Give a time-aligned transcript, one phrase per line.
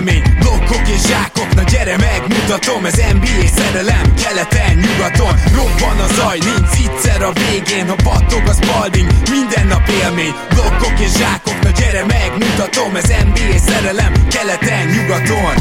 [0.00, 6.38] élmény Blokkok és zsákok, na gyere megmutatom Ez NBA szerelem, keleten, nyugaton Robban a zaj,
[6.48, 11.70] nincs egyszer a végén Ha battog az balding, minden nap élmény Blokkok és zsákok, na
[11.78, 15.54] gyere megmutatom Ez NBA szerelem, keleten, nyugaton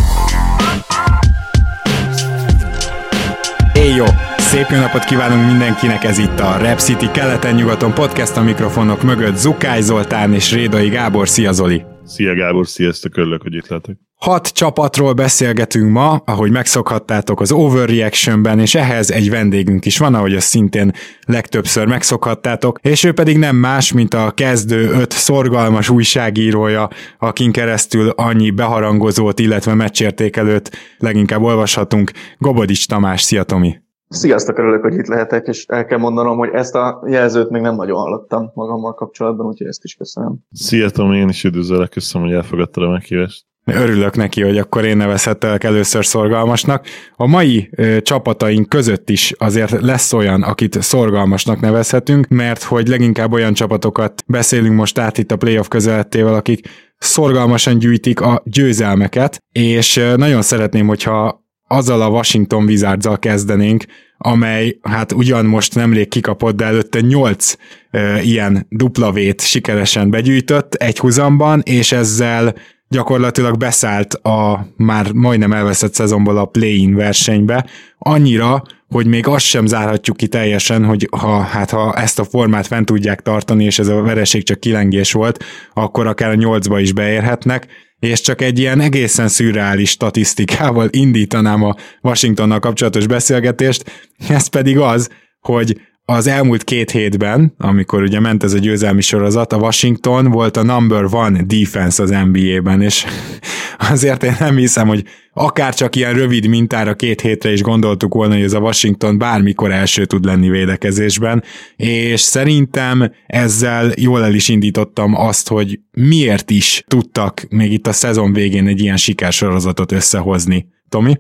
[3.74, 4.06] Éjjó!
[4.38, 9.36] Szép jó napot kívánunk mindenkinek, ez itt a Rap City keleten-nyugaton podcast a mikrofonok mögött
[9.36, 11.30] Zukály Zoltán és Rédai Gábor.
[11.30, 11.84] Szia Zoli!
[12.06, 14.09] Szia Gábor, sziasztok, örülök, hogy itt lehetek.
[14.20, 20.36] Hat csapatról beszélgetünk ma, ahogy megszokhattátok az Overreaction-ben, és ehhez egy vendégünk is van, ahogy
[20.36, 20.92] azt szintén
[21.26, 28.10] legtöbbször megszokhattátok, és ő pedig nem más, mint a kezdő öt szorgalmas újságírója, akin keresztül
[28.10, 32.12] annyi beharangozót, illetve meccsértékelőt leginkább olvashatunk.
[32.38, 33.76] Gobodics Tamás, szia Tomi!
[34.10, 37.76] Sziasztok, örülök, hogy itt lehetek, és el kell mondanom, hogy ezt a jelzőt még nem
[37.76, 40.38] nagyon hallottam magammal kapcsolatban, úgyhogy ezt is köszönöm.
[40.52, 43.48] Szia Tomi, én is üdvözöllek, köszönöm, hogy elfogadtad a meghívást.
[43.66, 46.86] Örülök neki, hogy akkor én nevezhettelek először szorgalmasnak.
[47.16, 53.32] A mai ö, csapataink között is azért lesz olyan, akit szorgalmasnak nevezhetünk, mert hogy leginkább
[53.32, 59.98] olyan csapatokat beszélünk most át itt a playoff közelettével, akik szorgalmasan gyűjtik a győzelmeket, és
[59.98, 63.86] ö, nagyon szeretném, hogyha azzal a Washington wizards kezdenénk,
[64.18, 67.56] amely hát ugyan most nemrég kikapott, de előtte 8
[67.92, 72.56] e, ilyen duplavét sikeresen begyűjtött egy huzamban, és ezzel
[72.90, 77.66] gyakorlatilag beszállt a már majdnem elveszett szezonból a play-in versenybe,
[77.98, 82.68] annyira, hogy még azt sem zárhatjuk ki teljesen, hogy ha, hát ha ezt a formát
[82.68, 86.94] fent tudják tartani, és ez a vereség csak kilengés volt, akkor akár a nyolcba is
[86.94, 87.68] beérhetnek,
[88.00, 93.92] és csak egy ilyen egészen szürreális statisztikával indítanám a Washingtonnal kapcsolatos beszélgetést,
[94.30, 95.10] ez pedig az,
[95.40, 100.58] hogy az elmúlt két hétben, amikor ugye ment ez a győzelmi sorozat, a Washington volt
[100.58, 103.06] a number one defense az NBA-ben, és
[103.92, 105.04] azért én nem hiszem, hogy
[105.34, 109.72] akár csak ilyen rövid mintára két hétre is gondoltuk volna, hogy ez a Washington bármikor
[109.72, 111.44] első tud lenni védekezésben,
[111.76, 117.94] és szerintem ezzel jól el is indítottam azt, hogy miért is tudtak még itt a
[117.94, 120.68] szezon végén egy ilyen sikersorozatot összehozni.
[120.90, 121.14] Tomi?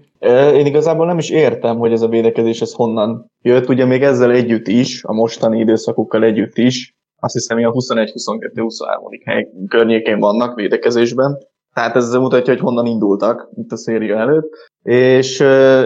[0.53, 3.69] Én igazából nem is értem, hogy ez a védekezés ez honnan jött.
[3.69, 8.61] Ugye még ezzel együtt is, a mostani időszakukkal együtt is, azt hiszem, a 21, 22,
[8.61, 9.03] 23.
[9.25, 11.37] hely környékén vannak védekezésben.
[11.73, 14.49] Tehát ez mutatja, hogy honnan indultak itt a széria előtt.
[14.83, 15.39] És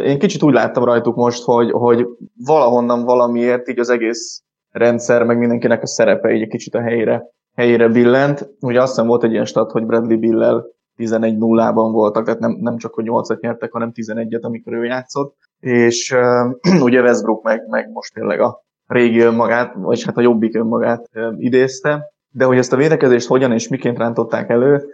[0.06, 2.06] én kicsit úgy láttam rajtuk most, hogy, hogy
[2.46, 7.24] valahonnan valamiért így az egész rendszer, meg mindenkinek a szerepe így egy kicsit a helyére,
[7.56, 8.50] helyére billent.
[8.60, 10.66] Ugye azt hiszem volt egy ilyen stat, hogy Bradley Billel
[10.98, 15.36] 11-0-ban voltak, tehát nem, nem csak, hogy 8-at nyertek, hanem 11-et, amikor ő játszott.
[15.60, 20.56] És uh, ugye Westbrook meg, meg most tényleg a régi önmagát, vagy hát a jobbik
[20.56, 22.12] önmagát uh, idézte.
[22.30, 24.86] De hogy ezt a védekezést hogyan és miként rántották elő,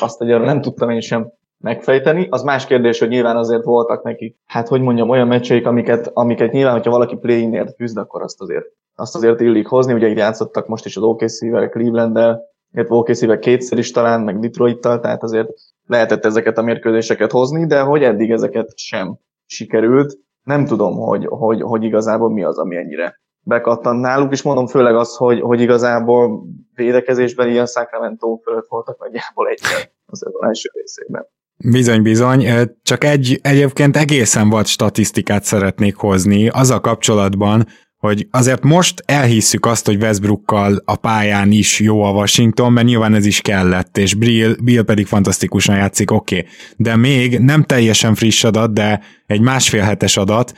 [0.00, 2.26] azt ugye nem tudtam én sem megfejteni.
[2.30, 6.52] Az más kérdés, hogy nyilván azért voltak neki, hát hogy mondjam, olyan meccseik, amiket, amiket
[6.52, 8.64] nyilván, hogyha valaki play-inért küzd, akkor azt azért,
[8.94, 9.92] azt azért illik hozni.
[9.92, 15.00] Ugye így játszottak most is az OKC-vel, Cleveland-del, illetve okc kétszer is talán, meg Detroit-tal,
[15.00, 15.48] tehát azért
[15.86, 21.62] lehetett ezeket a mérkőzéseket hozni, de hogy eddig ezeket sem sikerült, nem tudom, hogy, hogy,
[21.62, 26.44] hogy igazából mi az, ami ennyire bekattan náluk, és mondom főleg az, hogy, hogy igazából
[26.74, 31.26] védekezésben ilyen Sacramento fölött voltak nagyjából egyszer az első részében.
[31.56, 32.46] Bizony, bizony.
[32.82, 37.66] Csak egy egyébként egészen vad statisztikát szeretnék hozni azzal kapcsolatban,
[38.02, 43.14] hogy azért most elhisszük azt, hogy Westbrookkal a pályán is jó a Washington, mert nyilván
[43.14, 46.38] ez is kellett, és Bill, Bill pedig fantasztikusan játszik, oké.
[46.38, 46.50] Okay.
[46.76, 50.52] De még nem teljesen friss adat, de egy másfél hetes adat,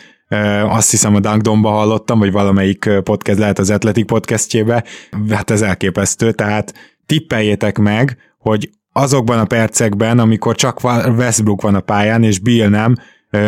[0.65, 4.85] azt hiszem a Dunkdomba hallottam, vagy valamelyik podcast, lehet az Athletic podcastjébe,
[5.31, 6.75] hát ez elképesztő, tehát
[7.07, 10.85] tippeljétek meg, hogy azokban a percekben, amikor csak
[11.19, 12.95] Westbrook van a pályán, és Bill nem,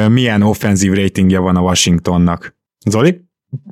[0.08, 2.56] milyen offenzív ratingja van a Washingtonnak.
[2.86, 3.24] Zoli?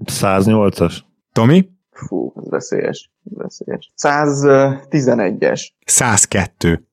[0.04, 0.94] 108-as.
[1.32, 1.68] Tomi?
[1.92, 3.10] Fú, ez veszélyes.
[3.22, 3.92] veszélyes.
[4.02, 5.68] 111-es.
[5.84, 6.88] 102.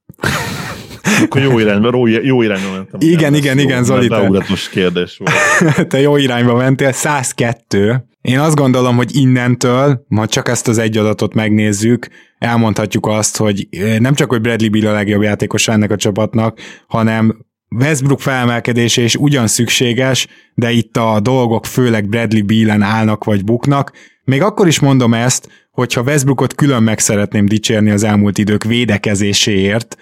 [1.21, 2.99] Akkor jó irányba, jó irányba mentem.
[2.99, 4.07] Igen, igen, igen, igen, Zoli.
[4.07, 5.87] Beugratos kérdés volt.
[5.89, 8.05] te jó irányba mentél, 102.
[8.21, 12.07] Én azt gondolom, hogy innentől, ha csak ezt az egy adatot megnézzük,
[12.37, 13.67] elmondhatjuk azt, hogy
[13.99, 17.45] nem csak, hogy Bradley Bill a legjobb játékos ennek a csapatnak, hanem
[17.75, 23.91] Westbrook felmelkedése is ugyan szükséges, de itt a dolgok főleg Bradley Bealen állnak vagy buknak.
[24.23, 29.97] Még akkor is mondom ezt, hogyha Westbrookot külön meg szeretném dicsérni az elmúlt idők védekezéséért,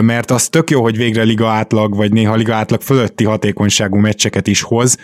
[0.00, 4.46] mert az tök jó, hogy végre liga átlag, vagy néha liga átlag fölötti hatékonyságú meccseket
[4.46, 4.96] is hoz,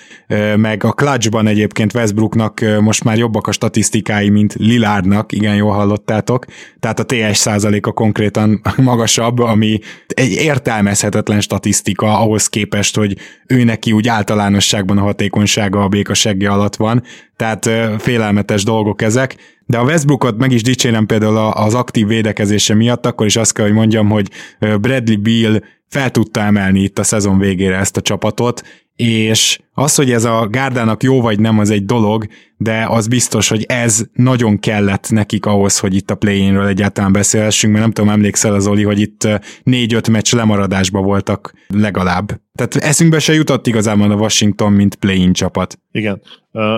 [0.56, 6.44] meg a clutchban egyébként Westbrooknak most már jobbak a statisztikái, mint Lilárdnak, igen, jól hallottátok,
[6.80, 13.16] tehát a TS százaléka konkrétan magasabb, ami egy értelmezhetetlen statisztika ahhoz képest, hogy
[13.46, 16.12] ő neki úgy általánosságban a hatékonysága a béka
[16.48, 17.02] alatt van,
[17.36, 19.36] tehát félelmetes dolgok ezek,
[19.70, 23.64] de a Westbrookot meg is dicsérem például az aktív védekezése miatt, akkor is azt kell,
[23.64, 28.62] hogy mondjam, hogy Bradley Beal fel tudta emelni itt a szezon végére ezt a csapatot,
[29.00, 32.26] és az, hogy ez a gárdának jó vagy nem, az egy dolog,
[32.56, 37.72] de az biztos, hogy ez nagyon kellett nekik ahhoz, hogy itt a play-inről egyáltalán beszélhessünk,
[37.72, 39.28] mert nem tudom, emlékszel az Oli, hogy itt
[39.62, 42.40] négy-öt meccs lemaradásba voltak legalább.
[42.52, 45.78] Tehát eszünkbe se jutott igazából a Washington, mint play-in csapat.
[45.90, 46.22] Igen.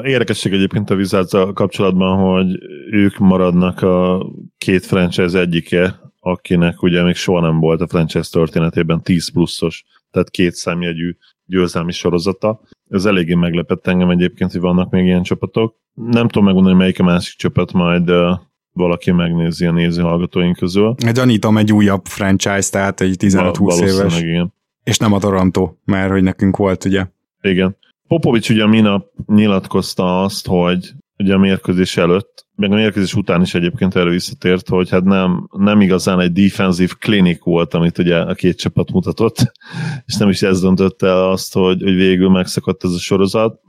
[0.02, 2.46] Érdekesség egyébként a wizards kapcsolatban, hogy
[2.90, 4.26] ők maradnak a
[4.58, 10.30] két franchise egyike, akinek ugye még soha nem volt a franchise történetében 10 pluszos, tehát
[10.30, 11.16] két számjegyű
[11.46, 12.60] győzelmi sorozata.
[12.88, 15.76] Ez eléggé meglepett engem egyébként, hogy vannak még ilyen csapatok.
[15.94, 18.10] Nem tudom megmondani, melyik a másik csapat, majd
[18.72, 20.94] valaki megnézi a néző hallgatóink közül.
[21.12, 24.20] Gyanítom egy újabb franchise, tehát egy 15-20 éves.
[24.20, 24.52] Igen.
[24.84, 27.06] És nem a Toronto, mert hogy nekünk volt, ugye?
[27.40, 27.76] Igen.
[28.08, 30.92] Popovics ugye minap nyilatkozta azt, hogy
[31.22, 35.48] ugye a mérkőzés előtt, meg a mérkőzés után is egyébként erről visszatért, hogy hát nem,
[35.56, 39.36] nem igazán egy defensív klinik volt, amit ugye a két csapat mutatott,
[40.06, 43.60] és nem is ez döntött el azt, hogy, hogy végül megszakadt ez a sorozat.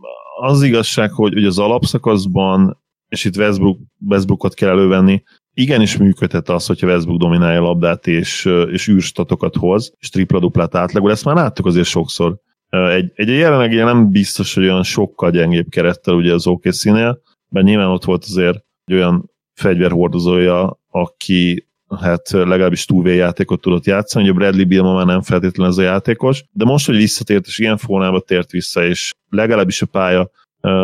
[0.42, 5.24] Az igazság, hogy, hogy az alapszakaszban, és itt Westbrook, Westbrookot kell elővenni,
[5.54, 11.12] igenis működhet az, hogyha Westbrook dominálja a labdát és, és űrstatokat hoz, és tripla-duplát átlagol,
[11.12, 12.38] ezt már láttuk azért sokszor.
[12.70, 17.22] Egy, egy jelenleg nem biztos, hogy olyan sokkal gyengébb kerettel ugye az OKC-nél,
[17.54, 21.68] mert nyilván ott volt azért egy olyan fegyverhordozója, aki
[22.02, 25.82] hát legalábbis játékot tudott játszani, hogy a Bradley Bill ma már nem feltétlenül ez a
[25.82, 30.30] játékos, de most, hogy visszatért, és ilyen formába tért vissza, és legalábbis a pálya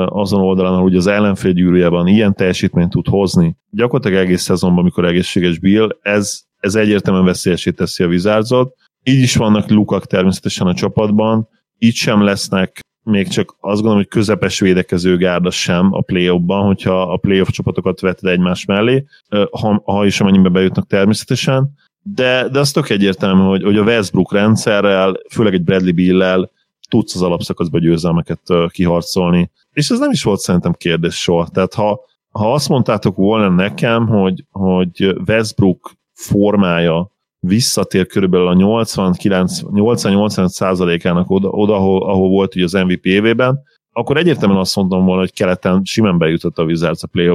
[0.06, 5.60] azon oldalon, hogy az ellenfél gyűrűjében ilyen teljesítményt tud hozni, gyakorlatilag egész szezonban, amikor egészséges
[5.60, 8.74] Bill, ez, ez egyértelműen veszélyesé teszi a Wizardsot.
[9.04, 12.80] Így is vannak lukak természetesen a csapatban, így sem lesznek
[13.10, 18.00] még csak azt gondolom, hogy közepes védekező gárda sem a play-offban, hogyha a play-off csapatokat
[18.00, 19.06] veted egymás mellé,
[19.52, 24.34] ha, ha is amennyiben bejutnak természetesen, de, de az tök egyértelmű, hogy, hogy a Westbrook
[24.34, 26.52] rendszerrel, főleg egy Bradley Bill-lel
[26.90, 29.52] tudsz az alapszakaszba győzelmeket kiharcolni.
[29.74, 31.48] És ez nem is volt szerintem kérdés soha.
[31.48, 32.00] Tehát ha,
[32.32, 41.48] ha azt mondtátok volna nekem, hogy, hogy Westbrook formája visszatér körülbelül a 80-85 százalékának oda,
[41.48, 43.60] oda ahol, ahol volt ugye az MVP évében,
[43.92, 47.28] akkor egyértelműen azt mondom volna, hogy keleten simán bejutott a Wizards a play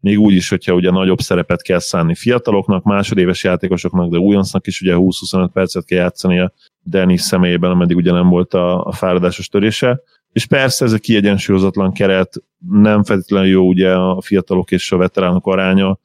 [0.00, 4.80] még úgy is, hogyha ugye nagyobb szerepet kell szánni fiataloknak, másodéves játékosoknak, de újoncnak is
[4.80, 6.52] ugye 20-25 percet kell játszania
[6.82, 10.00] Dennis személyében, ameddig ugye nem volt a, a fáradásos törése.
[10.32, 15.46] És persze ez a kiegyensúlyozatlan keret nem feltétlenül jó ugye a fiatalok és a veteránok
[15.46, 15.98] aránya,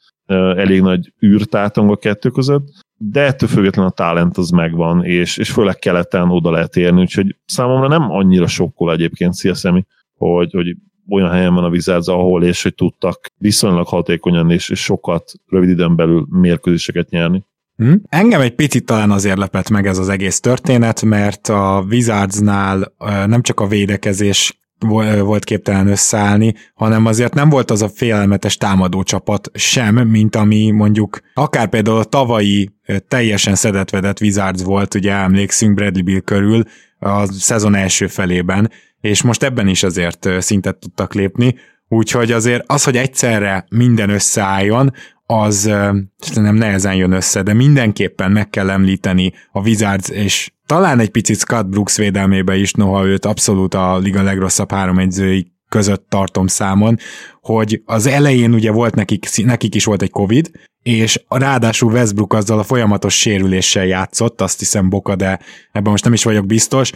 [0.56, 2.68] elég nagy űrtátong a kettő között,
[3.04, 7.36] de ettől függetlenül a talent az megvan, és, és főleg keleten oda lehet érni, úgyhogy
[7.46, 9.86] számomra nem annyira sokkol egyébként Szia Szemi,
[10.18, 10.76] hogy, hogy
[11.10, 15.70] olyan helyen van a Wizards, ahol és hogy tudtak viszonylag hatékonyan és, és sokat rövid
[15.70, 17.46] időn belül mérkőzéseket nyerni.
[17.76, 17.94] Hm?
[18.10, 22.94] Engem egy picit talán azért lepett meg ez az egész történet, mert a Wizardsnál
[23.26, 29.04] nem csak a védekezés volt képtelen összeállni, hanem azért nem volt az a félelmetes támadó
[29.04, 32.70] csapat sem, mint ami mondjuk akár például a tavalyi
[33.08, 36.64] teljesen szedetvedett Wizards volt, ugye emlékszünk Bradley Bill körül
[37.00, 38.72] a szezon első felében,
[39.02, 41.56] és most ebben is azért szintet tudtak lépni,
[41.88, 44.94] úgyhogy azért az, hogy egyszerre minden összeálljon,
[45.26, 45.64] az
[46.34, 51.38] nem nehezen jön össze, de mindenképpen meg kell említeni a Wizards és talán egy picit
[51.38, 56.98] Scott Brooks védelmébe is, noha őt abszolút a liga legrosszabb három egyzői között tartom számon,
[57.42, 60.52] hogy az elején ugye volt nekik, nekik is volt egy Covid,
[60.84, 65.40] és ráadásul Westbrook azzal a folyamatos sérüléssel játszott, azt hiszem Boka, de
[65.72, 66.92] ebben most nem is vagyok biztos,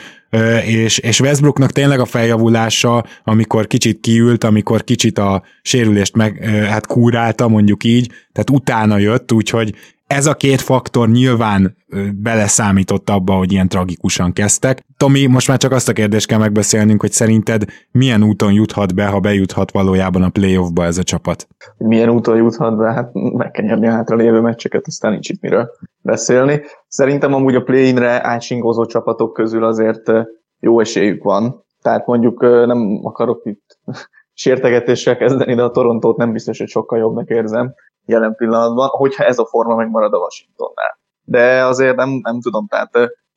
[0.65, 6.87] és, és Westbrooknak tényleg a feljavulása, amikor kicsit kiült, amikor kicsit a sérülést meg, hát
[6.87, 9.75] kúrálta, mondjuk így, tehát utána jött, úgyhogy
[10.07, 11.75] ez a két faktor nyilván
[12.13, 14.85] beleszámított abba, hogy ilyen tragikusan kezdtek.
[14.97, 19.05] Tomi, most már csak azt a kérdést kell megbeszélnünk, hogy szerinted milyen úton juthat be,
[19.05, 21.47] ha bejuthat valójában a playoffba ez a csapat?
[21.77, 22.91] Milyen úton juthat be?
[22.91, 25.69] Hát meg kell nyerni a hátra lévő meccseket, aztán nincs itt miről
[26.01, 26.61] beszélni.
[26.87, 30.11] Szerintem amúgy a play-inre átsingózó csapatok közül azért
[30.59, 31.65] jó esélyük van.
[31.81, 33.79] Tehát mondjuk nem akarok itt
[34.33, 37.73] sértegetéssel kezdeni, de a Torontót nem biztos, hogy sokkal jobbnak érzem
[38.05, 40.99] jelen pillanatban, hogyha ez a forma megmarad a Washingtonnál.
[41.23, 42.91] De azért nem, nem tudom, tehát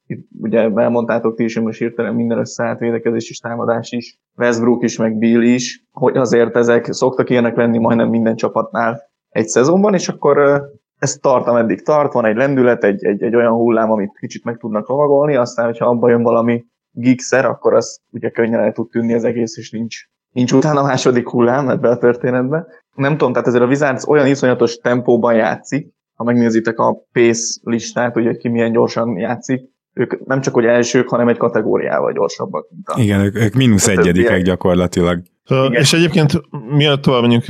[0.06, 4.82] itt ugye elmondtátok ti is, hogy most hirtelen minden összeállt védekezés is, támadás is, Westbrook
[4.82, 9.94] is, meg Bill is, hogy azért ezek szoktak ilyenek lenni majdnem minden csapatnál egy szezonban,
[9.94, 10.62] és akkor
[10.98, 14.56] ez tart, ameddig tart, van egy lendület, egy, egy, egy olyan hullám, amit kicsit meg
[14.56, 19.14] tudnak lovagolni, aztán, hogyha abba jön valami gigszer, akkor az ugye könnyen el tud tűnni
[19.14, 19.96] az egész, és nincs,
[20.32, 22.66] nincs utána második hullám ebbe a történetbe.
[22.98, 28.16] Nem tudom, tehát ezért a Wizards olyan iszonyatos tempóban játszik, ha megnézitek a pace listát,
[28.16, 29.60] ugye ki milyen gyorsan játszik,
[29.92, 32.66] ők nem csak hogy elsők, hanem egy kategóriával gyorsabbak.
[32.70, 35.22] Mint a Igen, ők, ők mínusz egyedikek gyakorlatilag.
[35.50, 35.72] Igen.
[35.72, 36.32] És egyébként
[36.70, 37.44] miatt tovább mondjuk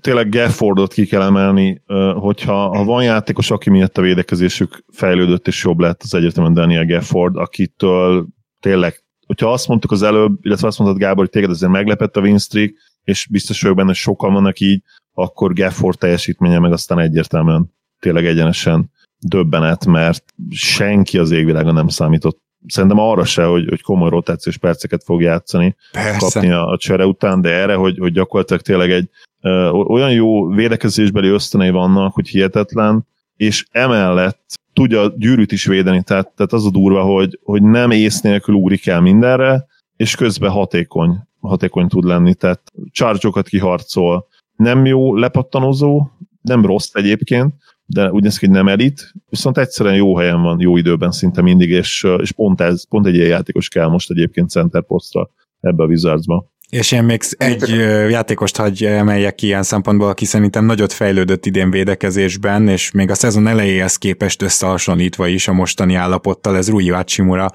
[0.00, 1.82] tényleg Gaffordot ki kell emelni,
[2.14, 6.86] hogyha ha van játékos, aki miatt a védekezésük fejlődött és jobb lett, az egyértelműen Daniel
[6.86, 8.26] Gafford, akitől
[8.60, 12.20] tényleg, hogyha azt mondtuk az előbb, illetve azt mondtad Gábor, hogy téged azért meglepett a
[12.20, 12.70] win streak,
[13.06, 14.82] és biztos vagyok benne, sokan vannak így,
[15.14, 22.40] akkor Gafford teljesítménye meg aztán egyértelműen tényleg egyenesen döbbenet, mert senki az égvilágon nem számított.
[22.66, 26.18] Szerintem arra se, hogy, hogy komoly rotációs perceket fog játszani, Persze.
[26.18, 29.08] kapni a, a csere után, de erre, hogy, hogy gyakorlatilag tényleg egy
[29.40, 36.32] ö, olyan jó védekezésbeli ösztönei vannak, hogy hihetetlen, és emellett tudja gyűrűt is védeni, tehát,
[36.36, 41.26] tehát az a durva, hogy, hogy nem ész nélkül ugrik el mindenre, és közben hatékony,
[41.48, 44.26] hatékony tud lenni, tehát charge kiharcol,
[44.56, 46.06] nem jó lepattanozó,
[46.40, 47.54] nem rossz egyébként,
[47.86, 51.42] de úgy néz ki, hogy nem elit, viszont egyszerűen jó helyen van, jó időben szinte
[51.42, 55.82] mindig, és, és pont, ez, pont egy ilyen játékos kell most egyébként center posztra ebbe
[55.82, 56.54] a Wizardsba.
[56.70, 57.68] És én még egy
[58.10, 63.14] játékost hagy emeljek ki ilyen szempontból, aki szerintem nagyot fejlődött idén védekezésben, és még a
[63.14, 67.50] szezon elejéhez képest összehasonlítva is a mostani állapottal, ez Rui Hachimura,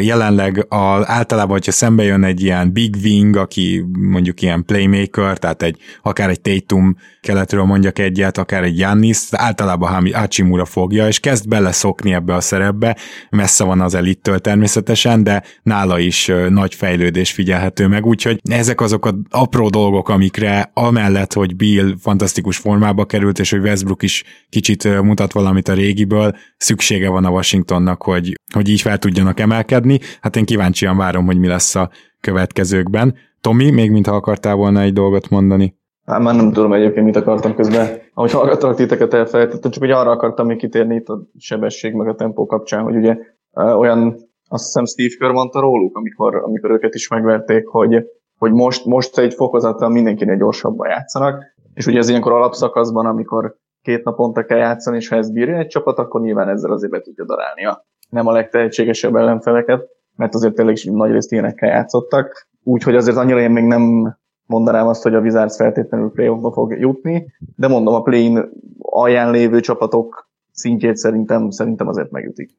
[0.00, 5.62] jelenleg a, általában, hogyha szembe jön egy ilyen big wing, aki mondjuk ilyen playmaker, tehát
[5.62, 11.48] egy, akár egy Tatum keletről mondjak egyet, akár egy Jannis, általában Hachimura fogja, és kezd
[11.48, 12.96] beleszokni ebbe a szerepbe,
[13.30, 19.06] messze van az elittől természetesen, de nála is nagy fejlődés figyelhető meg, úgyhogy ezek azok
[19.06, 25.00] a apró dolgok, amikre amellett, hogy Bill fantasztikus formába került, és hogy Westbrook is kicsit
[25.02, 29.98] mutat valamit a régiből, szüksége van a Washingtonnak, hogy, hogy így fel tudjanak emelni, emelkedni.
[30.20, 33.14] Hát én kíváncsian várom, hogy mi lesz a következőkben.
[33.40, 35.74] Tomi, még mintha akartál volna egy dolgot mondani.
[36.04, 37.86] Hát már nem tudom egyébként, mit akartam közben.
[38.14, 42.14] Ahogy hallgattalak titeket elfelejtettem, csak hogy arra akartam még kitérni itt a sebesség meg a
[42.14, 43.16] tempó kapcsán, hogy ugye
[43.54, 44.16] olyan,
[44.48, 48.04] azt hiszem Steve Kerr mondta róluk, amikor, amikor őket is megverték, hogy,
[48.38, 51.44] hogy most, most egy fokozattal mindenkinek gyorsabban játszanak,
[51.74, 55.66] és ugye ez ilyenkor alapszakaszban, amikor két naponta kell játszani, és ha ez bírja egy
[55.66, 60.54] csapat, akkor nyilván ezzel azért be tudja darálni a, nem a legtehetségesebb ellenfeleket, mert azért
[60.54, 62.48] tényleg is nagy részt ilyenekkel játszottak.
[62.62, 67.32] Úgyhogy azért annyira én még nem mondanám azt, hogy a Wizards feltétlenül playoffba fog jutni,
[67.56, 68.38] de mondom, a play
[68.78, 72.50] alján lévő csapatok szintjét szerintem, szerintem azért megütik.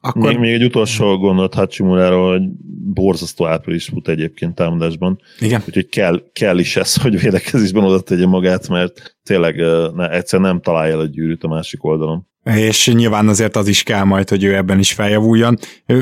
[0.00, 0.28] Akkor...
[0.28, 2.48] Még, még egy utolsó gondolat Hachimuráról, hogy
[2.94, 5.20] borzasztó április fut egyébként támadásban.
[5.40, 5.62] Igen.
[5.66, 9.56] Úgyhogy kell, kell is ez, hogy védekezésben oda tegye magát, mert tényleg
[9.94, 12.26] ne, egyszer nem találja el a gyűrűt a másik oldalon
[12.56, 15.58] és nyilván azért az is kell majd, hogy ő ebben is feljavuljon.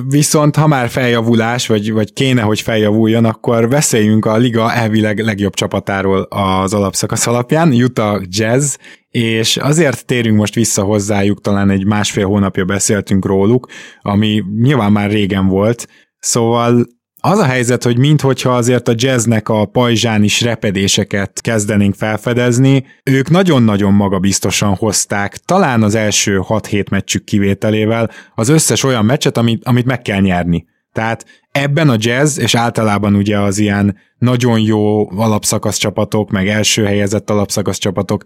[0.08, 5.54] Viszont ha már feljavulás, vagy, vagy kéne, hogy feljavuljon, akkor beszéljünk a liga elvileg legjobb
[5.54, 8.74] csapatáról az alapszakasz alapján, Utah Jazz,
[9.10, 13.68] és azért térünk most vissza hozzájuk, talán egy másfél hónapja beszéltünk róluk,
[14.00, 15.86] ami nyilván már régen volt,
[16.26, 16.86] Szóval
[17.30, 23.30] az a helyzet, hogy minthogyha azért a jazznek a pajzsán is repedéseket kezdenénk felfedezni, ők
[23.30, 29.86] nagyon-nagyon magabiztosan hozták, talán az első 6-7 meccsük kivételével, az összes olyan meccset, amit, amit
[29.86, 30.66] meg kell nyerni.
[30.96, 36.84] Tehát ebben a jazz, és általában ugye az ilyen nagyon jó alapszakasz csapatok, meg első
[36.84, 38.22] helyezett alapszakasz csapatok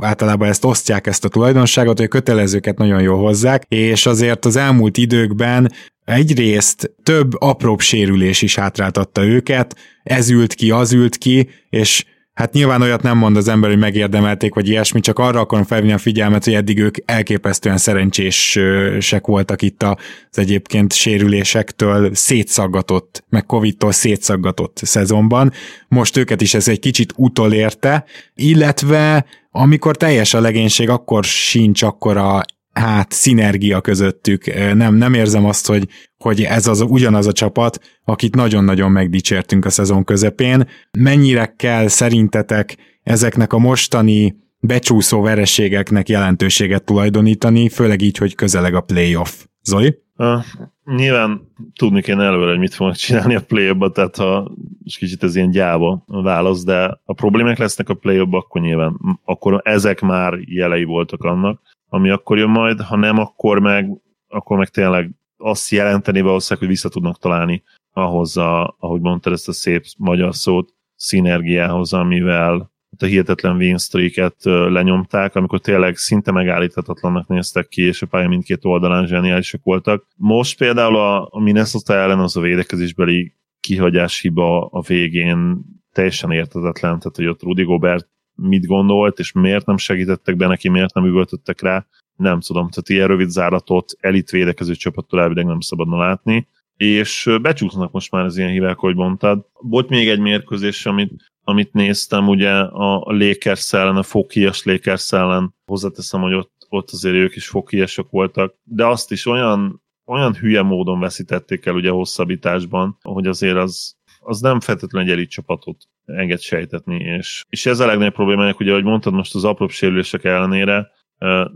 [0.00, 4.56] általában ezt osztják, ezt a tulajdonságot, hogy a kötelezőket nagyon jól hozzák, és azért az
[4.56, 5.72] elmúlt időkben
[6.04, 12.52] egyrészt több apróbb sérülés is hátráltatta őket, ez ült ki, az ült ki, és Hát
[12.52, 15.98] nyilván olyat nem mond az ember, hogy megérdemelték, vagy ilyesmi, csak arra akarom felvinni a
[15.98, 24.80] figyelmet, hogy eddig ők elképesztően szerencsések voltak itt az egyébként sérülésektől szétszaggatott, meg Covid-tól szétszaggatott
[24.82, 25.52] szezonban.
[25.88, 32.42] Most őket is ez egy kicsit utolérte, illetve amikor teljes a legénység, akkor sincs akkora
[32.74, 34.44] hát szinergia közöttük.
[34.74, 39.70] Nem, nem érzem azt, hogy, hogy ez az ugyanaz a csapat, akit nagyon-nagyon megdicsértünk a
[39.70, 40.68] szezon közepén.
[40.98, 48.80] Mennyire kell szerintetek ezeknek a mostani becsúszó vereségeknek jelentőséget tulajdonítani, főleg így, hogy közeleg a
[48.80, 49.44] playoff.
[49.62, 50.02] Zoli?
[50.16, 50.44] Uh,
[50.84, 54.52] nyilván tudni kéne előre, hogy mit fognak csinálni a play tehát ha
[54.84, 59.60] és kicsit ez ilyen gyáva válasz, de a problémák lesznek a play akkor nyilván, akkor
[59.64, 61.60] ezek már jelei voltak annak,
[61.94, 63.90] ami akkor jön majd, ha nem, akkor meg,
[64.28, 69.48] akkor meg tényleg azt jelenteni valószínűleg, hogy vissza tudnak találni ahhoz, a, ahogy mondtad ezt
[69.48, 77.28] a szép magyar szót, szinergiához, amivel a hihetetlen win streak lenyomták, amikor tényleg szinte megállíthatatlannak
[77.28, 80.06] néztek ki, és a pálya mindkét oldalán zseniálisak voltak.
[80.16, 86.98] Most például a, a Minnesota ellen az a védekezésbeli kihagyás hiba a végén teljesen értetetlen,
[86.98, 91.06] tehát hogy ott Rudy Gobert mit gondolt, és miért nem segítettek be neki, miért nem
[91.06, 91.86] üvöltöttek rá,
[92.16, 97.92] nem tudom, tehát ilyen rövid záratot elit védekező csapattól elvileg nem szabadna látni, és becsúsznak
[97.92, 99.46] most már az ilyen hívek, hogy mondtad.
[99.52, 101.12] Volt még egy mérkőzés, amit,
[101.42, 107.14] amit néztem, ugye a Lakers ellen, a fokias Lakers ellen, hozzáteszem, hogy ott, ott azért
[107.14, 112.98] ők is fokiasok voltak, de azt is olyan, olyan hülye módon veszítették el ugye hosszabbításban,
[113.02, 115.76] hogy azért az, az nem feltétlenül egy elit csapatot
[116.06, 120.24] enged sejtetni, és, és ez a legnagyobb problémájuk, ugye, ahogy mondtad most az apróbb sérülések
[120.24, 120.90] ellenére,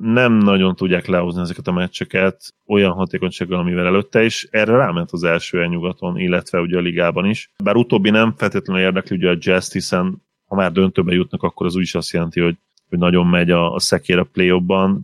[0.00, 4.48] nem nagyon tudják lehozni ezeket a meccseket olyan hatékonysággal, amivel előtte is.
[4.50, 7.50] Erre ráment az első nyugaton, illetve ugye a ligában is.
[7.64, 11.76] Bár utóbbi nem feltétlenül érdekli ugye a jazz hiszen ha már döntőbe jutnak, akkor az
[11.76, 12.56] úgyis azt jelenti, hogy
[12.88, 14.62] hogy nagyon megy a, a szekér a play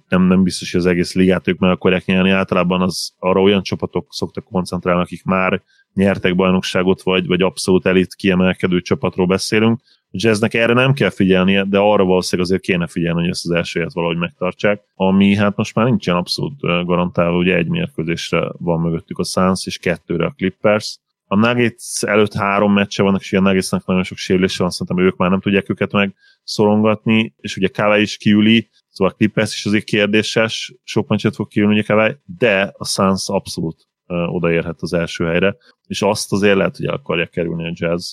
[0.08, 2.30] nem, nem biztos, hogy az egész ligát ők meg akarják nyerni.
[2.30, 5.62] Általában az arra olyan csapatok szoktak koncentrálni, akik már
[5.94, 9.80] nyertek bajnokságot, vagy, vagy abszolút elit kiemelkedő csapatról beszélünk,
[10.16, 13.92] jazznek erre nem kell figyelnie, de arra valószínűleg azért kéne figyelni, hogy ezt az elsőjét
[13.92, 19.24] valahogy megtartsák, ami hát most már nincsen abszolút garantálva, ugye egy mérkőzésre van mögöttük a
[19.24, 20.98] Suns, és kettőre a Clippers.
[21.26, 25.16] A Nuggets előtt három meccse vannak, és a Nuggetsnek nagyon sok sérülése van, szerintem ők
[25.16, 29.84] már nem tudják őket megszorongatni, és ugye Kawai is kiüli, szóval a Clippers is azért
[29.84, 35.56] kérdéses, sok meccset fog kiülni ugye Kawai, de a Suns abszolút odaérhet az első helyre,
[35.86, 38.12] és azt azért lehet, hogy el akarják kerülni a Jazz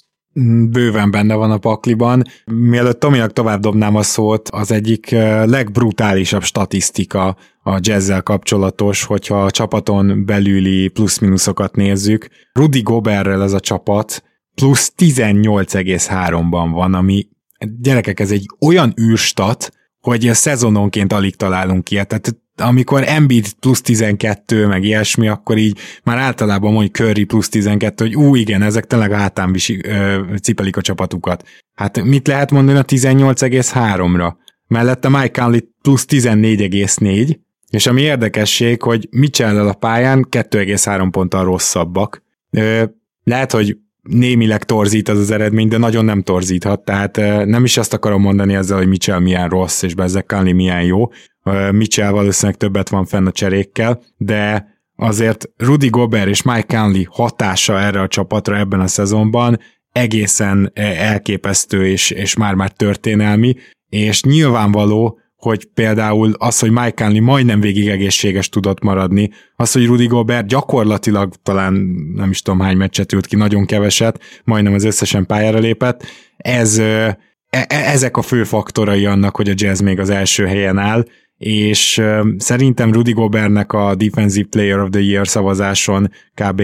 [0.70, 2.24] bőven benne van a pakliban.
[2.46, 5.10] Mielőtt Tominak tovább dobnám a szót, az egyik
[5.46, 12.28] legbrutálisabb statisztika a jazzzel kapcsolatos, hogyha a csapaton belüli plusz-minuszokat nézzük.
[12.54, 14.24] Rudy Goberrel ez a csapat
[14.56, 17.28] plusz 18,3-ban van, ami
[17.82, 19.72] gyerekek, ez egy olyan űrstat,
[20.02, 22.08] hogy a szezononként alig találunk ilyet.
[22.08, 28.06] Tehát amikor Embiid plusz 12, meg ilyesmi, akkor így már általában mondjuk Curry plusz 12,
[28.06, 31.48] hogy ú, igen, ezek tényleg hátán visi, ö, cipelik a csapatukat.
[31.74, 34.34] Hát mit lehet mondani a 18,3-ra?
[34.68, 42.24] Mellette Mike Conley plusz 14,4, és ami érdekesség, hogy mitchell a pályán 2,3 ponttal rosszabbak.
[42.50, 42.84] Ö,
[43.24, 47.94] lehet, hogy némileg torzít az az eredmény, de nagyon nem torzíthat, tehát nem is azt
[47.94, 51.10] akarom mondani ezzel, hogy Mitchell milyen rossz, és Bezzek Conley milyen jó,
[51.72, 57.80] Mitchell valószínűleg többet van fenn a cserékkel, de azért Rudy Gobert és Mike Conley hatása
[57.80, 59.60] erre a csapatra ebben a szezonban
[59.92, 63.56] egészen elképesztő és, és már-már történelmi,
[63.90, 69.86] és nyilvánvaló, hogy például az, hogy Mike Conley majdnem végig egészséges tudott maradni, az, hogy
[69.86, 71.74] Rudy Gobert gyakorlatilag talán
[72.16, 76.04] nem is tudom hány meccset ült ki, nagyon keveset, majdnem az összesen pályára lépett,
[76.38, 77.18] ez, e,
[77.50, 81.06] e, ezek a fő faktorai annak, hogy a Jazz még az első helyen áll,
[81.38, 82.02] és
[82.38, 86.62] szerintem Rudy Gobertnek a Defensive Player of the Year szavazáson kb.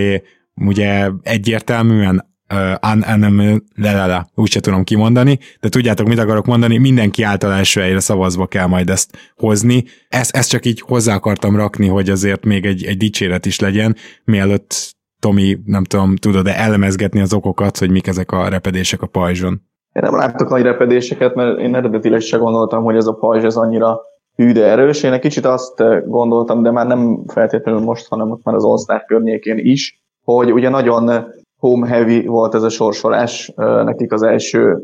[0.55, 7.81] ugye egyértelműen uh, lelele, úgyse tudom kimondani, de tudjátok, mit akarok mondani, mindenki által első
[7.81, 9.83] helyre szavazva kell majd ezt hozni.
[10.10, 13.95] Ezt, ezt csak így hozzá akartam rakni, hogy azért még egy, egy dicséret is legyen,
[14.23, 19.62] mielőtt Tomi, nem tudom, tudod-e elemezgetni az okokat, hogy mik ezek a repedések a pajzson?
[19.93, 23.55] Én nem láttok nagy repedéseket, mert én eredetileg se gondoltam, hogy ez a pajzs ez
[23.55, 24.01] annyira
[24.36, 25.03] hű, de erős.
[25.03, 28.63] Én egy kicsit azt eh, gondoltam, de már nem feltétlenül most, hanem ott már az
[28.63, 34.77] all környékén is, hogy ugye nagyon home heavy volt ez a sorsolás nekik az első,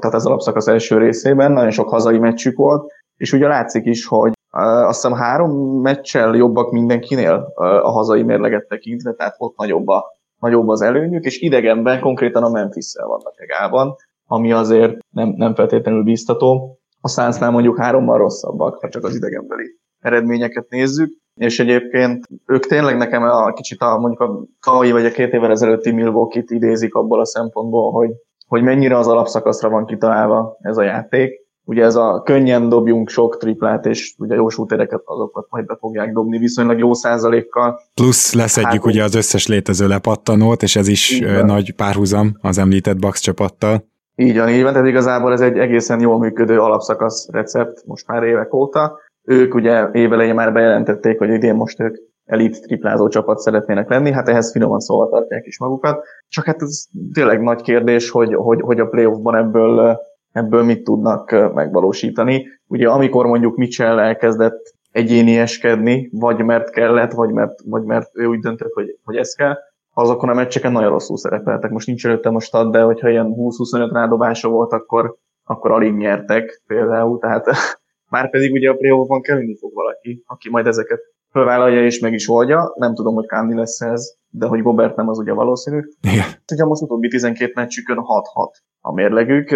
[0.00, 4.32] tehát ez alapszakasz első részében, nagyon sok hazai meccsük volt, és ugye látszik is, hogy
[4.50, 10.04] azt hiszem három meccsel jobbak mindenkinél a hazai mérleget tekintve, tehát ott nagyobb, a,
[10.38, 13.94] nagyobb az előnyük, és idegenben konkrétan a Memphis-szel vannak egában,
[14.26, 16.78] ami azért nem, nem feltétlenül bíztató.
[17.00, 22.96] A Sunsnál mondjuk hárommal rosszabbak, ha csak az idegenbeli eredményeket nézzük, és egyébként ők tényleg
[22.96, 27.20] nekem a kicsit a, mondjuk a tavalyi vagy a két évvel ezelőtti Milwaukee-t idézik abból
[27.20, 28.10] a szempontból, hogy,
[28.46, 31.46] hogy mennyire az alapszakaszra van kitalálva ez a játék.
[31.64, 36.12] Ugye ez a könnyen dobjunk sok triplát, és ugye jó sútereket azokat majd be fogják
[36.12, 37.80] dobni viszonylag jó százalékkal.
[37.94, 42.98] Plusz leszedjük hát, ugye az összes létező lepattanót, és ez is nagy párhuzam az említett
[42.98, 43.84] Bucks csapattal.
[44.20, 48.22] Így van, így van, tehát igazából ez egy egészen jól működő alapszakasz recept most már
[48.22, 48.98] évek óta.
[49.30, 54.28] Ők ugye évelején már bejelentették, hogy idén most ők elit triplázó csapat szeretnének lenni, hát
[54.28, 56.04] ehhez finoman szóval tartják is magukat.
[56.28, 60.00] Csak hát ez tényleg nagy kérdés, hogy, hogy, hogy a playoffban ebből,
[60.32, 62.46] ebből mit tudnak megvalósítani.
[62.66, 68.40] Ugye amikor mondjuk Mitchell elkezdett egyénieskedni, vagy mert kellett, vagy mert, vagy mert ő úgy
[68.40, 69.56] döntött, hogy, hogy ez kell,
[69.94, 71.70] azokon a meccseken nagyon rosszul szerepeltek.
[71.70, 76.62] Most nincs előttem a stad, de hogyha ilyen 20-25 rádobása volt, akkor, akkor alig nyertek
[76.66, 77.46] például, tehát
[78.08, 82.28] már pedig ugye a playoffban kelleni fog valaki, aki majd ezeket fölvállalja és meg is
[82.28, 82.72] oldja.
[82.74, 85.80] Nem tudom, hogy Kándi lesz ez, de hogy Gobert nem, az ugye valószínű.
[86.12, 86.26] Igen.
[86.52, 88.02] Ugye most utóbbi 12 meccsükön 6-6
[88.80, 89.50] a mérlegük.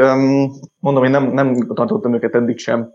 [0.78, 2.92] Mondom, én nem, nem tartottam őket eddig sem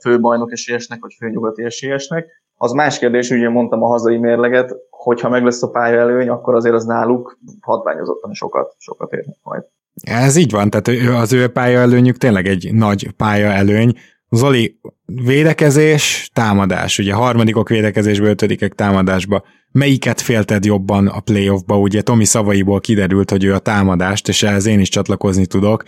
[0.00, 2.26] főbajnok esélyesnek, vagy főnyugati esélyesnek.
[2.60, 6.74] Az más kérdés, ugye mondtam a hazai mérleget, hogyha meg lesz a pályaelőny, akkor azért
[6.74, 9.62] az náluk hatványozottan sokat, sokat érnek majd.
[10.02, 13.92] Ez így van, tehát az ő pályaelőnyük tényleg egy nagy pályaelőny.
[14.30, 16.98] Zoli, védekezés, támadás.
[16.98, 19.44] Ugye harmadikok védekezésből, ötödikek támadásba.
[19.72, 21.78] Melyiket félted jobban a playoffba?
[21.78, 25.84] Ugye Tomi szavaiból kiderült, hogy ő a támadást, és ehhez én is csatlakozni tudok.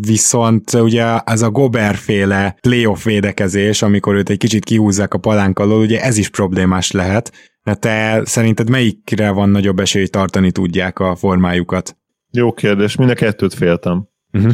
[0.00, 5.58] Viszont ugye ez a Gober féle playoff védekezés, amikor őt egy kicsit kihúzzák a palánk
[5.58, 7.32] alól, ugye ez is problémás lehet.
[7.78, 11.96] Te szerinted melyikre van nagyobb esély, tartani tudják a formájukat?
[12.30, 14.08] Jó kérdés, mind a kettőt féltem.
[14.32, 14.52] Uh-huh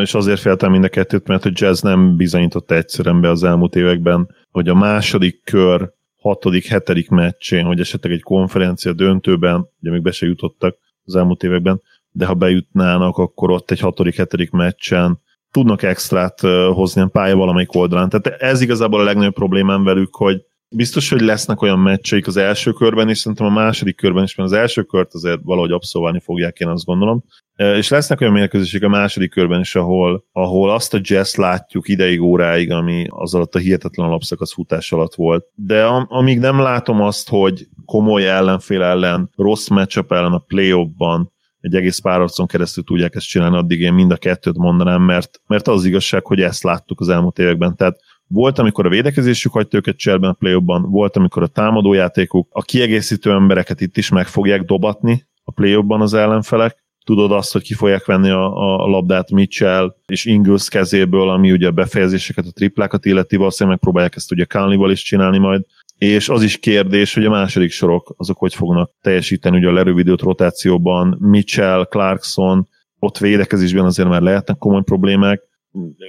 [0.00, 3.76] és azért féltem mind a kettőt, mert a Jazz nem bizonyította egyszerűen be az elmúlt
[3.76, 10.02] években, hogy a második kör, hatodik, hetedik meccsén, hogy esetleg egy konferencia döntőben, ugye még
[10.02, 15.20] be se jutottak az elmúlt években, de ha bejutnának, akkor ott egy hatodik, hetedik meccsen
[15.50, 16.40] tudnak extrát
[16.74, 18.08] hozni a pálya valamelyik oldalán.
[18.08, 22.72] Tehát ez igazából a legnagyobb problémám velük, hogy biztos, hogy lesznek olyan meccseik az első
[22.72, 26.58] körben, és szerintem a második körben is, mert az első kört azért valahogy abszolválni fogják,
[26.58, 27.24] én azt gondolom.
[27.56, 32.20] És lesznek olyan mérkőzések a második körben is, ahol, ahol azt a jazz látjuk ideig,
[32.20, 35.44] óráig, ami az alatt a hihetetlen alapszakasz futás alatt volt.
[35.54, 41.32] De am- amíg nem látom azt, hogy komoly ellenfél ellen, rossz matchup ellen a play-offban
[41.62, 45.68] egy egész párharcon keresztül tudják ezt csinálni, addig én mind a kettőt mondanám, mert, mert
[45.68, 47.76] az igazság, hogy ezt láttuk az elmúlt években.
[47.76, 47.96] Tehát
[48.32, 53.30] volt, amikor a védekezésük hagyta őket cserben a play volt, amikor a támadójátékuk, a kiegészítő
[53.30, 58.04] embereket itt is meg fogják dobatni a play az ellenfelek, tudod azt, hogy ki fogják
[58.04, 63.36] venni a, a labdát Mitchell és Ingles kezéből, ami ugye a befejezéseket, a triplákat illeti,
[63.36, 65.62] valószínűleg megpróbálják ezt ugye Kánlival is csinálni majd,
[65.98, 70.20] és az is kérdés, hogy a második sorok azok hogy fognak teljesíteni ugye a lerövidült
[70.20, 72.68] rotációban, Mitchell, Clarkson,
[72.98, 75.42] ott védekezésben azért már lehetnek komoly problémák,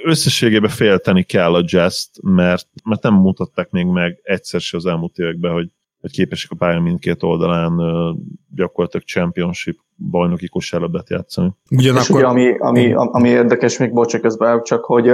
[0.03, 5.17] összességében félteni kell a jazz mert, mert nem mutatták még meg egyszer se az elmúlt
[5.17, 5.69] években, hogy,
[6.01, 7.81] hogy képesek a pálya mindkét oldalán
[8.55, 9.77] gyakorlatilag championship
[10.09, 11.51] bajnoki kosárlabdát játszani.
[11.71, 12.01] Ugyanakkor...
[12.01, 15.13] És ugye, ami, ami, ami érdekes, még bocs, közben csak, hogy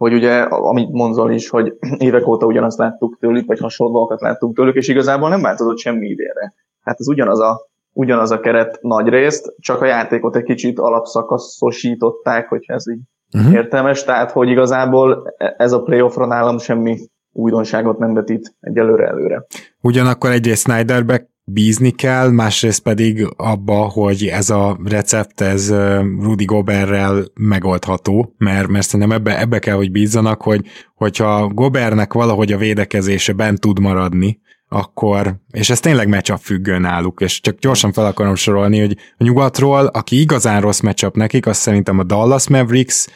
[0.00, 4.74] hogy ugye, amit mondzol is, hogy évek óta ugyanazt láttuk tőlük, vagy hasonlókat láttuk tőlük,
[4.74, 6.54] és igazából nem változott semmi idénre.
[6.80, 12.48] Hát ez ugyanaz a, ugyanaz a keret nagy részt, csak a játékot egy kicsit alapszakaszosították,
[12.48, 13.00] hogyha ez így
[13.32, 13.52] uh-huh.
[13.52, 16.98] értelmes, tehát hogy igazából ez a playoffra nálam semmi
[17.32, 19.46] újdonságot nem vetít egyelőre előre.
[19.80, 25.74] Ugyanakkor egyrészt Snyderbe bízni kell, másrészt pedig abba, hogy ez a recept, ez
[26.20, 32.52] Rudy Goberrel megoldható, mert, mert szerintem ebbe, ebbe kell, hogy bízzanak, hogy hogyha Gobernek valahogy
[32.52, 34.40] a védekezése bent tud maradni,
[34.72, 39.24] akkor, és ez tényleg matchup függő náluk, és csak gyorsan fel akarom sorolni, hogy a
[39.24, 43.06] nyugatról, aki igazán rossz matchup nekik, az szerintem a Dallas Mavericks,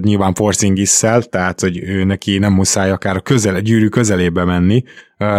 [0.00, 4.82] nyilván Porzingisszel, tehát hogy ő neki nem muszáj akár a, közel, a gyűrű közelébe menni.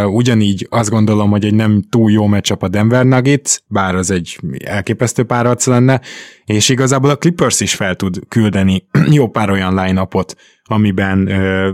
[0.06, 4.40] Ugyanígy azt gondolom, hogy egy nem túl jó meccsap a Denver Nuggets, bár az egy
[4.66, 6.02] elképesztő párharc lenne,
[6.46, 10.08] és igazából a Clippers is fel tud küldeni jó pár olyan line
[10.64, 11.30] amiben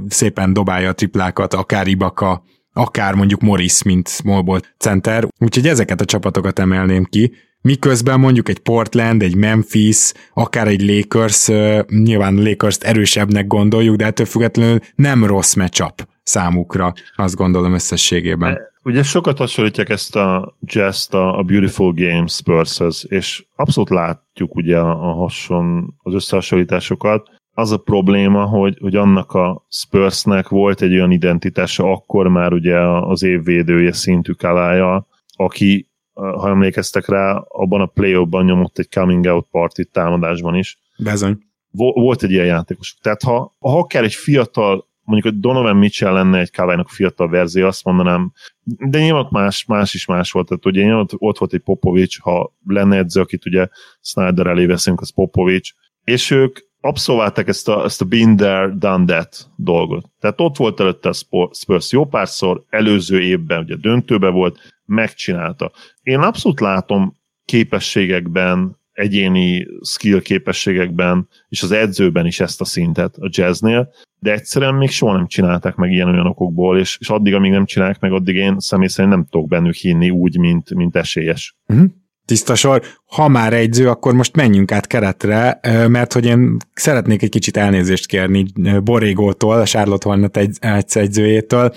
[0.10, 6.02] szépen dobálja a triplákat, akár Ibaka, akár mondjuk Morris, mint small ball center, úgyhogy ezeket
[6.02, 7.32] a csapatokat emelném ki,
[7.64, 11.48] Miközben mondjuk egy Portland, egy Memphis, akár egy Lakers,
[11.88, 18.58] nyilván lakers erősebbnek gondoljuk, de ettől függetlenül nem rossz matchup számukra, azt gondolom összességében.
[18.84, 24.78] Ugye sokat hasonlítják ezt a jazz a, a Beautiful Games spurs és abszolút látjuk ugye
[24.78, 27.30] a, a hason, az összehasonlításokat.
[27.54, 32.80] Az a probléma, hogy, hogy annak a Spursnek volt egy olyan identitása akkor már ugye
[32.80, 39.26] az évvédője szintű kalája, aki ha emlékeztek rá, abban a play ban nyomott egy coming
[39.26, 40.80] out party támadásban is.
[40.98, 41.38] Bezony.
[41.72, 42.98] Volt egy ilyen játékos.
[43.02, 47.68] Tehát ha, ha kell egy fiatal, mondjuk a Donovan Mitchell lenne egy Kawai-nak fiatal verzió,
[47.68, 48.32] azt mondanám,
[48.64, 50.48] de nyilván más, más is más volt.
[50.48, 53.68] Tehát ugye ott, ott volt egy Popovics, ha lenne edző, akit ugye
[54.02, 59.06] Snyder elé veszünk, az Popovics, és ők abszolválták ezt a, ezt a been there, done
[59.06, 60.06] that dolgot.
[60.20, 61.14] Tehát ott volt előtte a
[61.54, 65.72] Spurs jó párszor, előző évben ugye döntőbe volt, megcsinálta.
[66.02, 73.30] Én abszolút látom képességekben, egyéni skill képességekben, és az edzőben is ezt a szintet a
[73.32, 77.52] jazznél, de egyszerűen még soha nem csinálták meg ilyen olyan okokból, és, és addig, amíg
[77.52, 81.56] nem csinálják meg, addig én személy szerint nem tudok bennük hinni úgy, mint, mint esélyes.
[81.68, 81.90] Uh-huh
[82.32, 82.82] tiszta sor.
[83.06, 88.06] Ha már egyző, akkor most menjünk át keretre, mert hogy én szeretnék egy kicsit elnézést
[88.06, 88.46] kérni
[88.84, 90.58] Borégótól, a Charlotte Hornet egy,
[90.94, 91.74] egyzőjétől.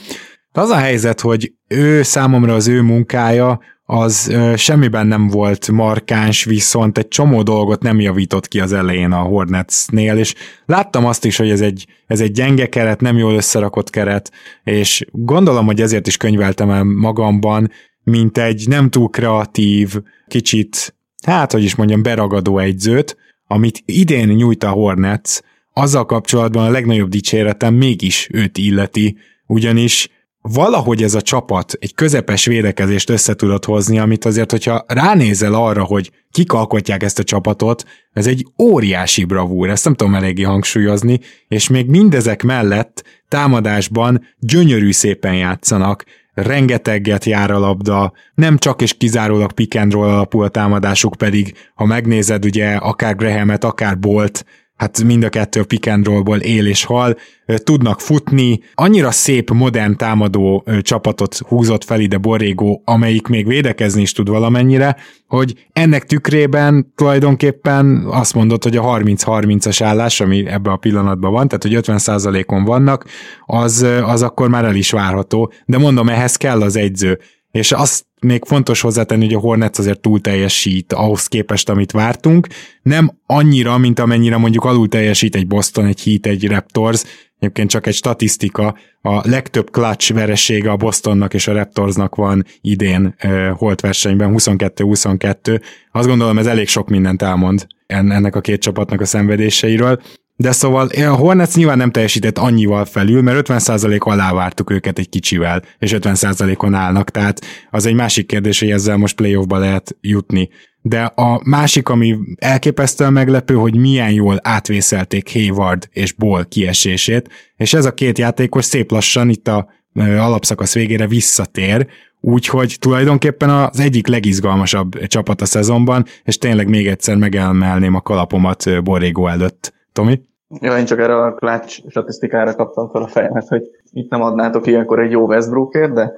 [0.52, 6.98] Az a helyzet, hogy ő számomra az ő munkája az semmiben nem volt markáns, viszont
[6.98, 10.34] egy csomó dolgot nem javított ki az elején a Hornetsnél, és
[10.66, 14.30] láttam azt is, hogy ez egy, ez egy gyenge keret, nem jól összerakott keret,
[14.64, 17.70] és gondolom, hogy ezért is könyveltem el magamban,
[18.04, 19.94] mint egy nem túl kreatív,
[20.28, 20.94] kicsit,
[21.26, 25.38] hát hogy is mondjam, beragadó egyzőt, amit idén nyújt a Hornets,
[25.72, 30.08] azzal kapcsolatban a legnagyobb dicséretem mégis őt illeti, ugyanis
[30.40, 35.84] valahogy ez a csapat egy közepes védekezést össze tudott hozni, amit azért, hogyha ránézel arra,
[35.84, 41.20] hogy kik alkotják ezt a csapatot, ez egy óriási bravúr, ezt nem tudom eléggé hangsúlyozni,
[41.48, 46.04] és még mindezek mellett támadásban gyönyörű szépen játszanak,
[46.34, 51.54] rengeteget jár a labda, nem csak és kizárólag pick and roll alapú a támadásuk, pedig
[51.74, 54.44] ha megnézed ugye akár Grahamet, akár Bolt,
[54.76, 57.16] hát mind a kettő a pick and rollból él és hal,
[57.56, 64.12] tudnak futni, annyira szép, modern támadó csapatot húzott fel ide Borrego, amelyik még védekezni is
[64.12, 70.76] tud valamennyire, hogy ennek tükrében tulajdonképpen azt mondod, hogy a 30-30-as állás, ami ebbe a
[70.76, 73.04] pillanatban van, tehát hogy 50%-on vannak,
[73.46, 77.18] az, az akkor már el is várható, de mondom, ehhez kell az egyző,
[77.54, 82.46] és azt még fontos hozzátenni, hogy a Hornets azért túl teljesít ahhoz képest, amit vártunk.
[82.82, 87.02] Nem annyira, mint amennyire mondjuk alul teljesít egy Boston, egy Heat, egy Raptors.
[87.38, 93.14] Egyébként csak egy statisztika, a legtöbb clutch veresége a Bostonnak és a Raptorsnak van idén
[93.24, 95.60] uh, holt versenyben, 22-22.
[95.92, 100.02] Azt gondolom ez elég sok mindent elmond ennek a két csapatnak a szenvedéseiről.
[100.36, 105.08] De szóval a Hornets nyilván nem teljesített annyival felül, mert 50% alá vártuk őket egy
[105.08, 110.48] kicsivel, és 50%-on állnak, tehát az egy másik kérdés, hogy ezzel most playoffba lehet jutni.
[110.82, 117.74] De a másik, ami elképesztően meglepő, hogy milyen jól átvészelték Hayward és Ball kiesését, és
[117.74, 121.86] ez a két játékos szép lassan itt a alapszakasz végére visszatér,
[122.20, 128.82] úgyhogy tulajdonképpen az egyik legizgalmasabb csapat a szezonban, és tényleg még egyszer megemelném a kalapomat
[128.82, 129.72] Borrego előtt.
[129.94, 130.20] Tomi?
[130.60, 134.66] Ja, én csak erre a klács statisztikára kaptam fel a fejemet, hogy itt nem adnátok
[134.66, 136.12] ilyenkor egy jó Westbrookért, de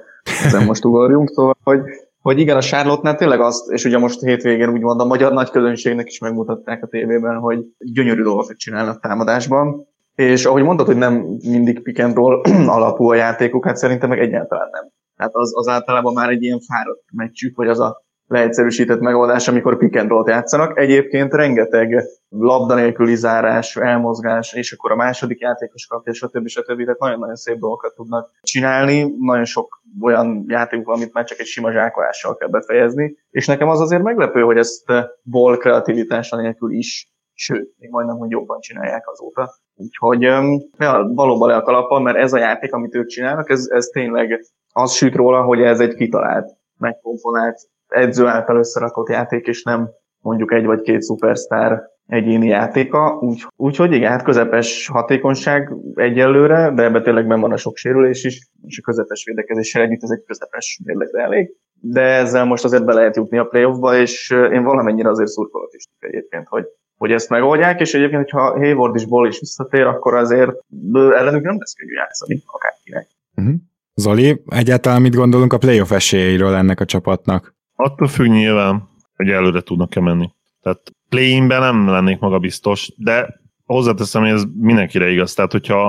[0.45, 1.79] ezen most ugorjunk, szóval, hogy,
[2.21, 6.07] hogy igen, a Charlotte-nál tényleg azt, és ugye most hétvégén úgymond a magyar nagy közönségnek
[6.07, 11.13] is megmutatták a tévében, hogy gyönyörű dolgokat csinálnak támadásban, és ahogy mondtad, hogy nem
[11.49, 12.41] mindig pick and roll
[12.77, 14.91] alapú a játékuk, hát szerintem meg egyáltalán nem.
[15.15, 19.77] Hát az, az általában már egy ilyen fáradt meccsük, vagy az a leegyszerűsített megoldás, amikor
[19.77, 20.79] pick and roll játszanak.
[20.79, 26.47] Egyébként rengeteg labda nélküli zárás, elmozgás, és akkor a második játékos kapja, stb.
[26.47, 26.83] stb.
[26.83, 29.15] Tehát nagyon-nagyon szép dolgokat tudnak csinálni.
[29.19, 33.17] Nagyon sok olyan játék van, amit már csak egy sima zsákolással kell befejezni.
[33.29, 34.91] És nekem az azért meglepő, hogy ezt
[35.23, 39.53] ball kreativitása nélkül is, sőt, még majdnem, hogy jobban csinálják azóta.
[39.75, 43.85] Úgyhogy ja, valóban le a kalapon, mert ez a játék, amit ők csinálnak, ez, ez
[43.85, 49.89] tényleg az süt róla, hogy ez egy kitalált, megkomponált edző által összerakott játék, és nem
[50.21, 53.19] mondjuk egy vagy két szupersztár egyéni játéka,
[53.55, 58.49] úgyhogy úgy, igen, hát közepes hatékonyság egyelőre, de ebbe tényleg van a sok sérülés is,
[58.67, 61.55] és a közepes védekezéssel együtt ez egy közepes mérlegre elég.
[61.81, 65.83] De ezzel most azért be lehet jutni a playoffba, és én valamennyire azért szurkolok is
[65.99, 66.65] egyébként, hogy,
[66.97, 70.51] hogy ezt megoldják, és egyébként, hogyha Hayward is Ball is visszatér, akkor azért
[70.93, 73.07] ellenük nem lesz könnyű játszani akárkinek.
[73.35, 73.55] Uh-huh.
[73.93, 77.55] Zoli, egyáltalán mit gondolunk a playoff esélyeiről ennek a csapatnak?
[77.79, 80.29] Attól függ nyilván, hogy előre tudnak-e menni.
[80.61, 85.33] Tehát play-inben nem lennék maga biztos, de hozzáteszem, hogy ez mindenkire igaz.
[85.33, 85.85] Tehát, hogyha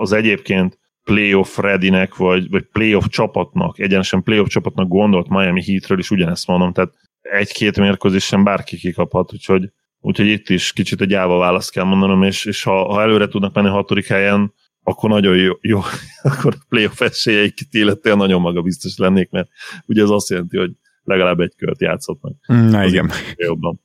[0.00, 6.10] az egyébként playoff readynek, vagy, vagy playoff csapatnak, egyenesen playoff csapatnak gondolt Miami Heatről is
[6.10, 11.70] ugyanezt mondom, tehát egy-két mérkőzésen bárki kikaphat, úgyhogy, úgyhogy itt is kicsit egy gyáva választ
[11.70, 15.52] kell mondanom, és, és ha, ha előre tudnak menni a hatodik helyen, akkor nagyon jó,
[15.60, 15.80] jó
[16.22, 19.48] akkor a playoff esélyeik illetően nagyon magabiztos lennék, mert
[19.86, 20.70] ugye ez azt jelenti, hogy
[21.08, 22.34] legalább egy kört játszhatnak.
[22.46, 23.10] Na igen.
[23.36, 23.80] Jobban.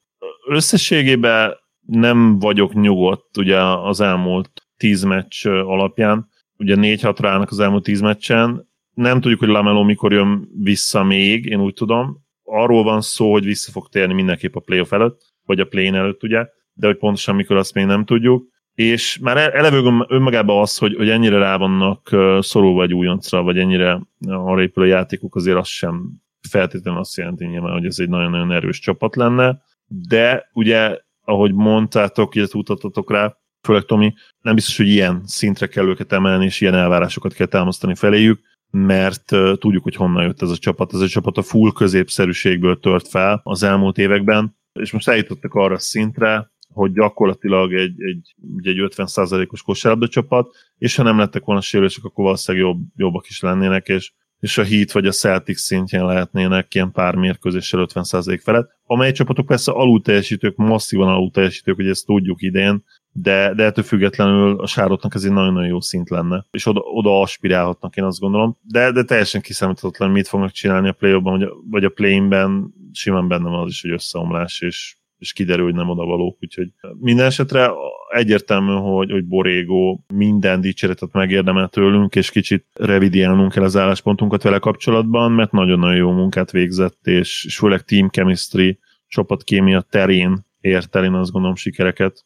[0.47, 1.53] Összességében
[1.85, 6.27] nem vagyok nyugodt ugye az elmúlt tíz meccs alapján.
[6.57, 8.71] Ugye négy 6 rának az elmúlt tíz meccsen.
[8.93, 12.17] Nem tudjuk, hogy Lamelo mikor jön vissza még, én úgy tudom.
[12.43, 16.23] Arról van szó, hogy vissza fog térni mindenképp a playoff előtt, vagy a play előtt,
[16.23, 18.51] ugye, de hogy pontosan mikor azt még nem tudjuk.
[18.73, 22.09] és már e- eleve önmagában az, hogy, hogy ennyire rá vannak
[22.39, 27.45] szorulva egy újoncra, vagy ennyire arra épül a játékok, azért az sem feltétlenül azt jelenti
[27.45, 33.37] nyilván, hogy ez egy nagyon-nagyon erős csapat lenne, de ugye, ahogy mondtátok, illetve utatotok rá,
[33.61, 37.95] főleg Tomi, nem biztos, hogy ilyen szintre kell őket emelni, és ilyen elvárásokat kell támasztani
[37.95, 38.39] feléjük,
[38.71, 39.25] mert
[39.59, 40.93] tudjuk, hogy honnan jött ez a csapat.
[40.93, 45.73] Ez a csapat a full középszerűségből tört fel az elmúlt években, és most eljutottak arra
[45.73, 51.61] a szintre, hogy gyakorlatilag egy, egy, egy 50%-os kosárlabda csapat, és ha nem lettek volna
[51.61, 56.05] sérülések, akkor valószínűleg jobb, jobbak is lennének, és, és a Heat vagy a Celtics szintjén
[56.05, 61.87] lehetnének ilyen pár mérkőzéssel 50% felett, amely csapatok persze alul teljesítők, masszívan alul teljesítők, hogy
[61.87, 66.45] ezt tudjuk idén, de, de ettől függetlenül a sárotnak ez egy nagyon-nagyon jó szint lenne,
[66.51, 70.93] és oda, oda aspirálhatnak, én azt gondolom, de, de teljesen kiszámíthatatlan, mit fognak csinálni a
[70.93, 75.33] play vagy a, vagy a play-inben, simán benne van az is, hogy összeomlás, és, és
[75.33, 76.67] kiderül, hogy nem oda valók, úgyhogy
[76.99, 77.71] minden esetre
[78.09, 84.59] egyértelmű, hogy, hogy Borégó minden dicséretet megérdemel tőlünk, és kicsit revidiálnunk kell az álláspontunkat vele
[84.59, 91.03] kapcsolatban, mert nagyon-nagyon jó munkát végzett, és, és főleg team chemistry, csapatkémia terén ért el,
[91.03, 92.25] én azt gondolom sikereket,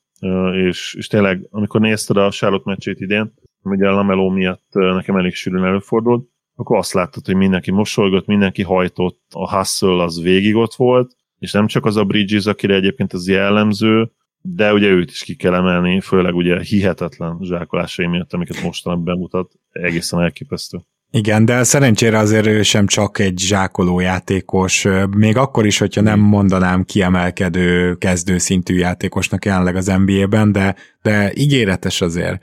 [0.67, 3.33] és, és tényleg, amikor nézted a Charlotte meccsét idén,
[3.63, 8.63] ugye a Lameló miatt nekem elég sűrűn előfordult, akkor azt láttad, hogy mindenki mosolygott, mindenki
[8.63, 13.13] hajtott, a hustle az végig ott volt, és nem csak az a Bridges, akire egyébként
[13.13, 18.61] az jellemző, de ugye őt is ki kell emelni, főleg ugye hihetetlen zsákolásai miatt, amiket
[18.61, 20.79] mostanában bemutat, egészen elképesztő.
[21.11, 26.19] Igen, de szerencsére azért ő sem csak egy zsákoló játékos, még akkor is, hogyha nem
[26.19, 32.41] mondanám kiemelkedő kezdőszintű játékosnak jelenleg az NBA-ben, de, de ígéretes azért.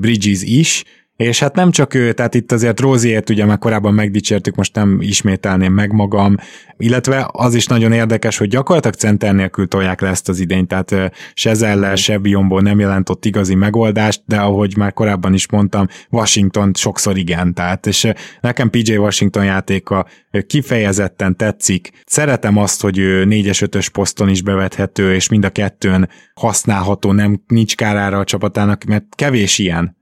[0.00, 0.84] Bridges is,
[1.16, 4.98] és hát nem csak ő, tehát itt azért Róziét ugye már korábban megdicsértük, most nem
[5.00, 6.36] ismételném meg magam,
[6.76, 11.12] illetve az is nagyon érdekes, hogy gyakorlatilag center nélkül tolják le ezt az idényt, tehát
[11.34, 15.86] se Zelle, se Biombo nem jelent ott igazi megoldást, de ahogy már korábban is mondtam,
[16.10, 18.08] Washington sokszor igen, tehát és
[18.40, 20.06] nekem PJ Washington játéka
[20.46, 21.90] kifejezetten tetszik.
[22.06, 27.42] Szeretem azt, hogy ő 4-es 5-ös poszton is bevethető, és mind a kettőn használható, nem
[27.46, 29.96] nincs kárára a csapatának, mert kevés ilyen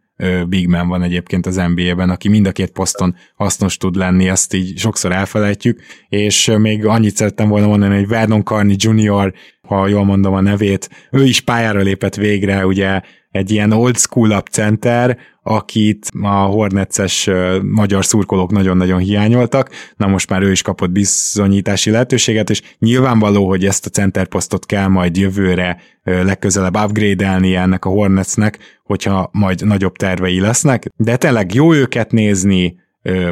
[0.49, 4.55] big man van egyébként az NBA-ben, aki mind a két poszton hasznos tud lenni, azt
[4.55, 10.05] így sokszor elfelejtjük, és még annyit szerettem volna mondani, hogy Vernon Carney Jr., ha jól
[10.05, 13.01] mondom a nevét, ő is pályára lépett végre, ugye
[13.31, 17.31] egy ilyen old school center, akit a Hornetses
[17.63, 23.65] magyar szurkolók nagyon-nagyon hiányoltak, na most már ő is kapott bizonyítási lehetőséget, és nyilvánvaló, hogy
[23.65, 29.97] ezt a center posztot kell majd jövőre legközelebb upgrade-elni ennek a Hornetsnek, hogyha majd nagyobb
[29.97, 32.83] tervei lesznek, de tényleg jó őket nézni,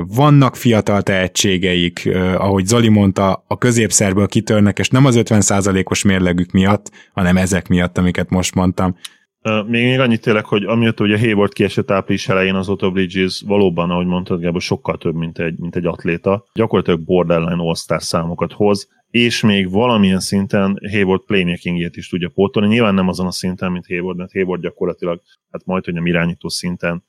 [0.07, 6.90] vannak fiatal tehetségeik, ahogy Zoli mondta, a középszerből kitörnek, és nem az 50%-os mérlegük miatt,
[7.12, 8.96] hanem ezek miatt, amiket most mondtam.
[9.43, 13.91] Még, még annyit tényleg, hogy amiatt ugye Hayward kiesett április elején az Otto Bridges valóban,
[13.91, 16.45] ahogy mondtad, Gábor, sokkal több, mint egy, mint egy atléta.
[16.55, 22.69] Gyakorlatilag borderline all számokat hoz, és még valamilyen szinten Hayward playmakingjét is tudja pótolni.
[22.69, 26.49] Nyilván nem azon a szinten, mint Hayward, mert Hayward gyakorlatilag hát majd, hogy nem irányító
[26.49, 27.05] szinten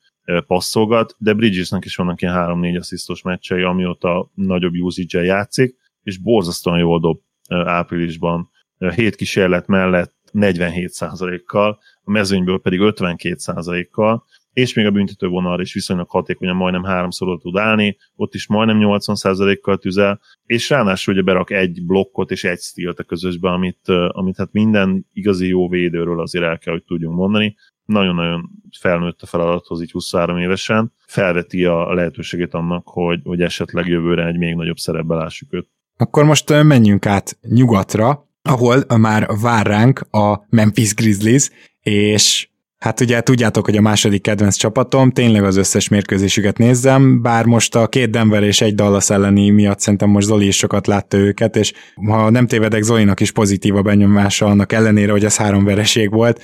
[0.46, 6.78] passzolgat, de Bridgesnek is vannak ilyen 3-4 asszisztos meccsei, amióta nagyobb usage játszik, és borzasztóan
[6.78, 8.50] jól dob áprilisban.
[8.94, 16.10] Hét kísérlet mellett 47%-kal, a mezőnyből pedig 52%-kal, és még a büntető vonal is viszonylag
[16.10, 21.84] hatékonyan majdnem háromszor tud állni, ott is majdnem 80%-kal tüzel, és ráadásul ugye berak egy
[21.86, 26.58] blokkot és egy stílt a közösbe, amit, amit hát minden igazi jó védőről azért el
[26.58, 27.56] kell, hogy tudjunk mondani.
[27.84, 34.26] Nagyon-nagyon felnőtt a feladathoz így 23 évesen, felveti a lehetőségét annak, hogy, hogy esetleg jövőre
[34.26, 35.68] egy még nagyobb szerepbe lássuk őt.
[35.96, 41.50] Akkor most menjünk át nyugatra, ahol már vár ránk a Memphis Grizzlies,
[41.84, 42.48] és
[42.84, 47.74] Hát ugye tudjátok, hogy a második kedvenc csapatom, tényleg az összes mérkőzésüket nézzem, bár most
[47.74, 51.56] a két Denver és egy Dallas elleni miatt szerintem most Zoli is sokat látta őket,
[51.56, 51.72] és
[52.06, 56.42] ha nem tévedek, Zolinak is pozitív a benyomása annak ellenére, hogy ez három vereség volt.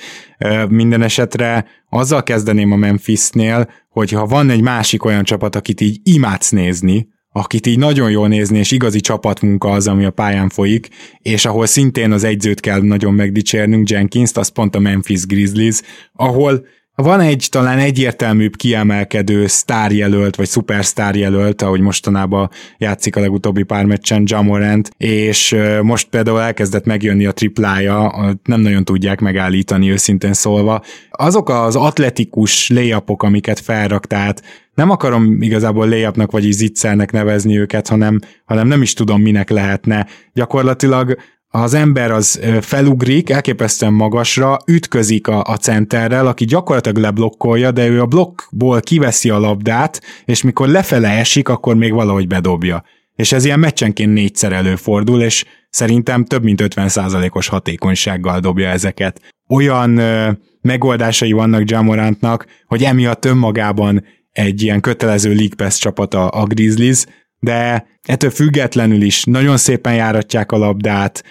[0.69, 6.01] Minden esetre azzal kezdeném a Memphisnél, hogy ha van egy másik olyan csapat, akit így
[6.03, 10.89] imádsz nézni, akit így nagyon jól nézni, és igazi csapatmunka az, ami a pályán folyik,
[11.19, 15.81] és ahol szintén az egyzőt kell nagyon megdicsérnünk, Jenkins-t, az pont a Memphis Grizzlies,
[16.13, 16.67] ahol
[17.03, 24.23] van egy talán egyértelműbb kiemelkedő sztárjelölt, vagy szupersztárjelölt, ahogy mostanában játszik a legutóbbi pár meccsen
[24.27, 28.13] Jamorant, és most például elkezdett megjönni a triplája,
[28.45, 30.83] nem nagyon tudják megállítani őszintén szólva.
[31.11, 34.43] Azok az atletikus léjapok, amiket felrak, tehát
[34.75, 40.07] nem akarom igazából layupnak vagy zicsernek nevezni őket, hanem, hanem nem is tudom minek lehetne.
[40.33, 41.17] Gyakorlatilag
[41.53, 48.01] az ember az felugrik elképesztően magasra, ütközik a, a centerrel, aki gyakorlatilag leblokkolja, de ő
[48.01, 52.85] a blokkból kiveszi a labdát, és mikor lefele esik, akkor még valahogy bedobja.
[53.17, 59.21] És ez ilyen meccsenként négyszer előfordul, és szerintem több mint 50%-os hatékonysággal dobja ezeket.
[59.49, 60.31] Olyan ö,
[60.61, 67.05] megoldásai vannak Jamorantnak, hogy emiatt önmagában egy ilyen kötelező League Pass csapata a Grizzlies,
[67.39, 71.25] de ettől függetlenül is nagyon szépen járatják a labdát,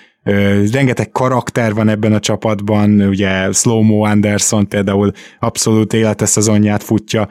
[0.71, 7.27] rengeteg karakter van ebben a csapatban, ugye Slow-Mo Anderson például abszolút életeszezonját futja,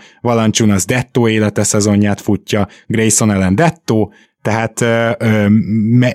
[0.70, 4.09] az Detto életeszezonját futja, Grayson ellen Detto,
[4.43, 4.84] tehát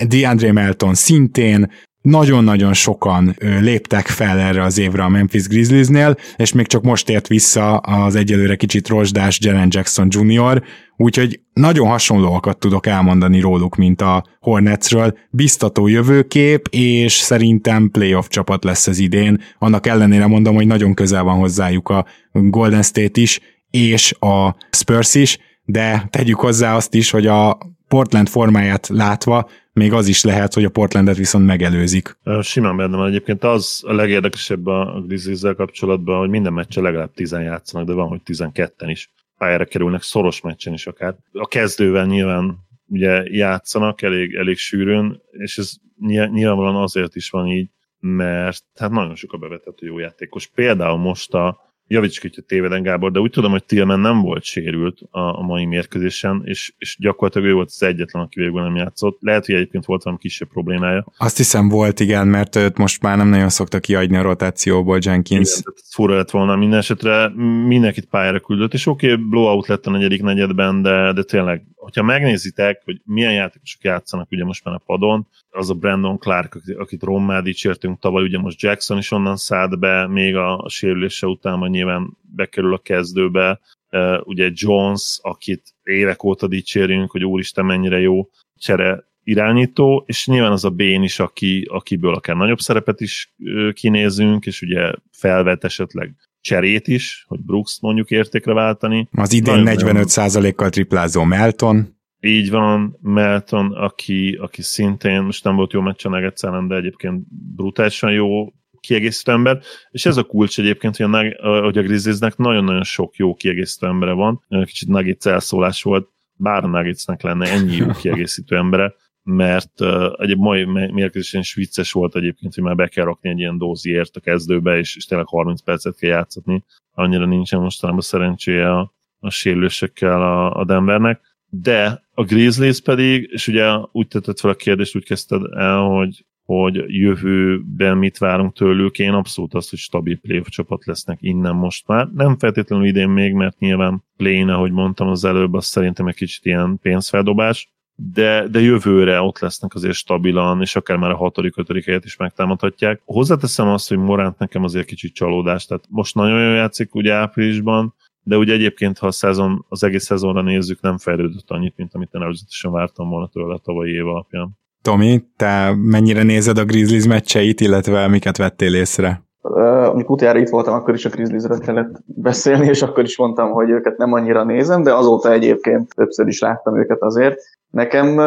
[0.08, 1.72] DeAndre Melton szintén,
[2.04, 7.28] nagyon-nagyon sokan léptek fel erre az évre a Memphis Grizzliesnél, és még csak most ért
[7.28, 10.64] vissza az egyelőre kicsit rozsdás Jalen Jackson Jr.,
[10.98, 15.18] úgyhogy nagyon hasonlóakat tudok elmondani róluk, mint a Hornetsről.
[15.30, 19.42] Biztató jövőkép, és szerintem playoff csapat lesz az idén.
[19.60, 23.40] Annak ellenére mondom, hogy nagyon közel van hozzájuk a Golden State is,
[23.70, 29.94] és a Spurs is, de tegyük hozzá azt is, hogy a Portland formáját látva még
[29.94, 32.18] az is lehet, hogy a Portlandet viszont megelőzik.
[32.42, 37.32] Simán benne van egyébként az a legérdekesebb a grizzlies kapcsolatban, hogy minden meccse legalább 10
[37.32, 41.16] játszanak, de van, hogy 12-en is pályára kerülnek, szoros meccsen is akár.
[41.32, 42.58] A kezdővel nyilván
[42.88, 47.70] ugye játszanak elég, elég sűrűn, és ez nyilvánvalóan azért is van így,
[48.00, 50.48] mert hát nagyon sok a bevethető jó játékos.
[50.48, 54.44] Például most a javíts ki, hogy téveden Gábor, de úgy tudom, hogy Tillman nem volt
[54.44, 58.76] sérült a, a mai mérkőzésen, és, és gyakorlatilag ő volt az egyetlen, aki végül nem
[58.76, 59.18] játszott.
[59.22, 61.06] Lehet, hogy egyébként volt valami kisebb problémája.
[61.18, 65.60] Azt hiszem volt, igen, mert őt most már nem nagyon szokta kiadni a rotációból Jenkins.
[65.60, 67.30] Igen, fura lett volna minden esetre,
[67.68, 72.04] mindenkit pályára küldött, és oké, okay, blowout lett a negyedik negyedben, de, de tényleg hogyha
[72.04, 77.04] megnézitek, hogy milyen játékosok játszanak ugye most már a padon, az a Brandon Clark, akit
[77.04, 81.58] rommá dicsértünk tavaly, ugye most Jackson is onnan szállt be, még a, a sérülése után
[81.58, 83.60] majd nyilván bekerül a kezdőbe,
[83.92, 90.52] uh, ugye Jones, akit évek óta dicsérünk, hogy úristen mennyire jó csere irányító, és nyilván
[90.52, 93.34] az a Bén is, aki, akiből akár nagyobb szerepet is
[93.74, 99.08] kinézünk, és ugye felvet esetleg cserét is, hogy Brooks mondjuk értékre váltani.
[99.12, 102.02] Az idén 45%-kal triplázó Melton.
[102.20, 106.76] Így van, Melton, aki, aki szintén, most nem volt jó meccs a Nuggets ellen, de
[106.76, 107.24] egyébként
[107.56, 109.60] brutálisan jó kiegészítő ember,
[109.92, 114.12] és ez a kulcs egyébként, hogy a, hogy a Grizzliesnek nagyon-nagyon sok jó kiegészítő embere
[114.12, 118.94] van, kicsit Nuggets elszólás volt, bár a Nuggetsnek lenne ennyi jó kiegészítő embere,
[119.24, 123.40] mert uh, egy mai mérkőzésen is vicces volt egyébként, hogy már be kell rakni egy
[123.40, 126.64] ilyen dóziért a kezdőbe, és, és tényleg 30 percet kell játszatni.
[126.94, 131.22] Annyira nincsen mostanában szerencséje a, a sérülésekkel a, a Denvernek.
[131.50, 136.26] De a Grizzlies pedig, és ugye úgy tetted fel a kérdést, úgy kezdted el, hogy,
[136.44, 141.88] hogy jövőben mit várunk tőlük, én abszolút azt, hogy stabil playoff csapat lesznek innen most
[141.88, 142.08] már.
[142.14, 146.46] Nem feltétlenül idén még, mert nyilván play ahogy mondtam az előbb, az szerintem egy kicsit
[146.46, 151.86] ilyen pénzfeldobás, de, de jövőre ott lesznek azért stabilan, és akár már a hatodik, ötödik
[151.86, 153.02] helyet is megtámadhatják.
[153.06, 157.94] Hozzáteszem azt, hogy Morant nekem azért kicsit csalódás, tehát most nagyon jól játszik ugye áprilisban,
[158.24, 162.14] de ugye egyébként, ha a szezon, az egész szezonra nézzük, nem fejlődött annyit, mint amit
[162.14, 164.50] én előzetesen vártam volna tőle a tavalyi év alapján.
[164.82, 169.24] Tomi, te mennyire nézed a Grizzlies meccseit, illetve miket vettél észre?
[169.44, 173.70] amikor utoljára itt voltam, akkor is a Grizzliesről kellett beszélni, és akkor is mondtam, hogy
[173.70, 177.40] őket nem annyira nézem, de azóta egyébként többször is láttam őket azért.
[177.74, 178.18] Nekem,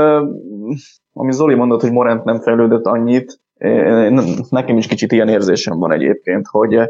[1.13, 3.41] ami Zoli mondott, hogy Morant nem fejlődött annyit,
[4.49, 6.81] nekem is kicsit ilyen érzésem van egyébként, hogy,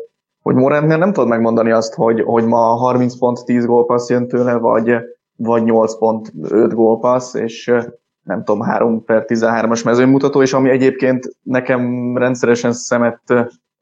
[0.42, 4.54] hogy Morantnél nem tudod megmondani azt, hogy, hogy ma 30 pont 10 gólpassz jön tőle,
[4.54, 4.96] vagy,
[5.36, 7.72] vagy 8 pont 5 gólpassz, és
[8.22, 13.22] nem tudom, 3 per 13-as mezőmutató, és ami egyébként nekem rendszeresen szemet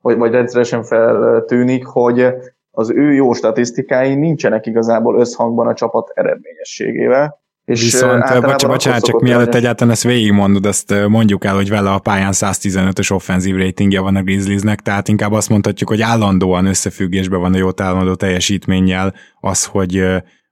[0.00, 2.26] vagy, vagy rendszeresen feltűnik, hogy
[2.70, 7.42] az ő jó statisztikái nincsenek igazából összhangban a csapat eredményességével.
[7.64, 11.98] És Viszont, bocsánat, bocsánat csak mielőtt egyáltalán ezt végigmondod, azt mondjuk el, hogy vele a
[11.98, 17.54] pályán 115-ös offenzív ratingje van a Grizzliesnek, tehát inkább azt mondhatjuk, hogy állandóan összefüggésben van
[17.54, 20.04] a jó támadó teljesítménnyel az, hogy,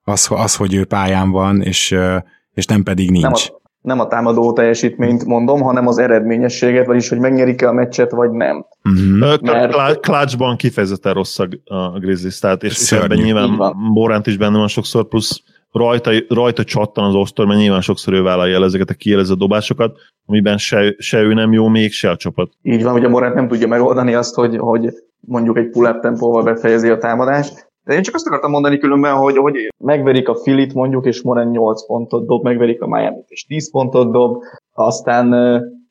[0.02, 1.96] az, az, hogy ő pályán van, és,
[2.54, 3.22] és nem pedig nincs.
[3.22, 8.10] Nem a, nem a támadó teljesítményt mondom, hanem az eredményességet, vagyis hogy megnyerik-e a meccset,
[8.10, 8.66] vagy nem.
[8.84, 9.40] Uh-huh.
[9.42, 10.00] Mert...
[10.00, 15.08] Klácsban kifejezetten rossz a Grizzlies, tehát és, és ebben nyilván Moránt is benne van sokszor,
[15.08, 15.42] plusz
[15.72, 19.96] rajta, rajta csattan az osztor, mert nyilván sokszor ő vállalja el ezeket a kielező dobásokat,
[20.26, 22.52] amiben se, se ő nem jó, még se a csapat.
[22.62, 24.88] Így van, ugye Morant nem tudja megoldani azt, hogy, hogy
[25.20, 29.36] mondjuk egy pull-up tempóval befejezi a támadást, de én csak azt akartam mondani különben, hogy,
[29.36, 29.54] hogy
[29.84, 34.12] megverik a Filit mondjuk, és Moren 8 pontot dob, megverik a Miami-t, és 10 pontot
[34.12, 34.42] dob,
[34.72, 35.28] aztán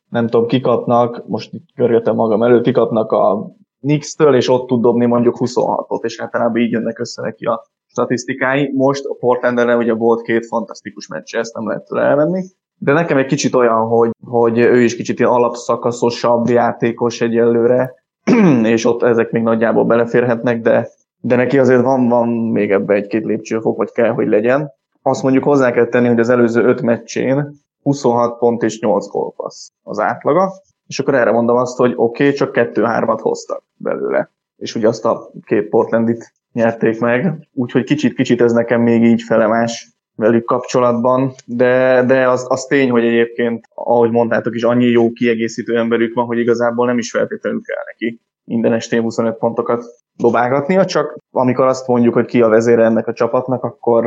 [0.10, 3.52] nem tudom, kikapnak, most itt görgetem magam előtt, kikapnak a
[3.82, 8.72] Knicks-től, és ott tud dobni mondjuk 26-ot, és általában így jönnek össze neki a statisztikái.
[8.76, 12.44] Most a Portland ugye volt két fantasztikus meccs, ezt nem lehet tőle elvenni,
[12.78, 17.94] de nekem egy kicsit olyan, hogy, hogy ő is kicsit ilyen alapszakaszosabb játékos egyelőre,
[18.64, 20.90] és ott ezek még nagyjából beleférhetnek, de,
[21.20, 24.72] de neki azért van, van még ebbe egy-két lépcsőfok, vagy kell, hogy legyen.
[25.02, 29.70] Azt mondjuk hozzá kell tenni, hogy az előző öt meccsén 26 pont és 8 gólpassz
[29.84, 30.52] az átlaga,
[30.88, 34.32] és akkor erre mondom azt, hogy oké, okay, csak 2-3-at hoztak belőle.
[34.58, 39.90] És ugye azt a két Portlandit nyerték meg, úgyhogy kicsit-kicsit ez nekem még így felemás
[40.16, 45.78] velük kapcsolatban, de, de az, az tény, hogy egyébként, ahogy mondtátok is, annyi jó kiegészítő
[45.78, 49.84] emberük van, hogy igazából nem is feltétlenül kell neki minden estén 25 pontokat
[50.16, 54.06] dobálgatnia, csak amikor azt mondjuk, hogy ki a vezére ennek a csapatnak, akkor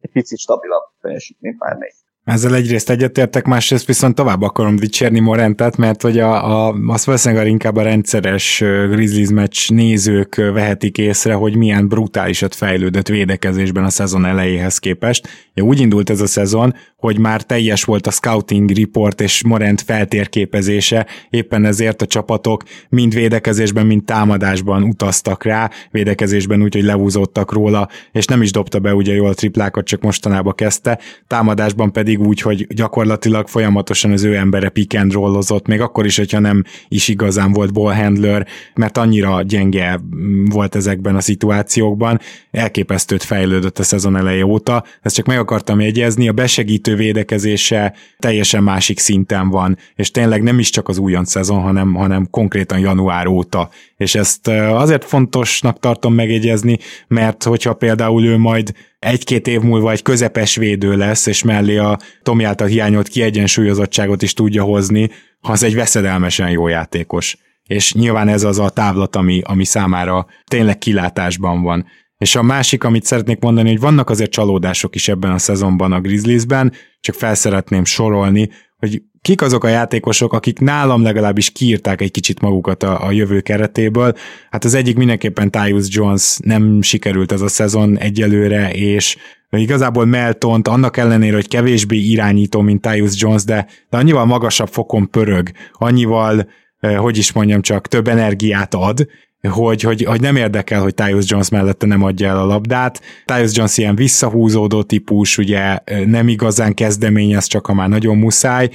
[0.00, 1.94] egy picit stabilabb teljesítményt várnék.
[2.28, 7.46] Ezzel egyrészt egyetértek, másrészt viszont tovább akarom dicsérni Morentet, mert hogy a, a, azt valószínűleg
[7.46, 14.24] inkább a rendszeres Grizzlies meccs nézők vehetik észre, hogy milyen brutálisat fejlődött védekezésben a szezon
[14.24, 15.28] elejéhez képest.
[15.54, 19.82] Ja, úgy indult ez a szezon, hogy már teljes volt a scouting report és Morent
[19.82, 27.52] feltérképezése, éppen ezért a csapatok mind védekezésben, mind támadásban utaztak rá, védekezésben úgy, hogy lehúzódtak
[27.52, 32.17] róla, és nem is dobta be ugye jól a triplákat, csak mostanában kezdte, támadásban pedig
[32.20, 36.64] úgy, hogy gyakorlatilag folyamatosan az ő embere pick and rollozott, még akkor is, hogyha nem
[36.88, 40.00] is igazán volt ball handler, mert annyira gyenge
[40.44, 46.28] volt ezekben a szituációkban, elképesztőt fejlődött a szezon eleje óta, ezt csak meg akartam jegyezni,
[46.28, 51.60] a besegítő védekezése teljesen másik szinten van, és tényleg nem is csak az újonc szezon,
[51.60, 53.70] hanem, hanem konkrétan január óta.
[53.96, 60.02] És ezt azért fontosnak tartom megjegyezni, mert hogyha például ő majd egy-két év múlva egy
[60.02, 65.74] közepes védő lesz, és mellé a Tomi által hiányolt kiegyensúlyozottságot is tudja hozni, az egy
[65.74, 67.36] veszedelmesen jó játékos.
[67.62, 71.86] És nyilván ez az a távlat, ami, ami számára tényleg kilátásban van.
[72.18, 76.00] És a másik, amit szeretnék mondani, hogy vannak azért csalódások is ebben a szezonban a
[76.00, 82.40] Grizzliesben, csak felszeretném sorolni, hogy kik azok a játékosok, akik nálam legalábbis kiírták egy kicsit
[82.40, 84.14] magukat a, a jövő keretéből.
[84.50, 89.16] Hát az egyik mindenképpen Tyus Jones nem sikerült ez a szezon egyelőre, és
[89.50, 95.10] igazából Meltont annak ellenére, hogy kevésbé irányító, mint Tyus Jones, de, de annyival magasabb fokon
[95.10, 96.48] pörög, annyival
[96.80, 99.06] eh, hogy is mondjam csak, több energiát ad,
[99.42, 103.00] hogy, hogy, hogy nem érdekel, hogy Tyus Jones mellette nem adja el a labdát.
[103.24, 108.68] Tyus Jones ilyen visszahúzódó típus, ugye nem igazán kezdeményez, csak ha már nagyon muszáj,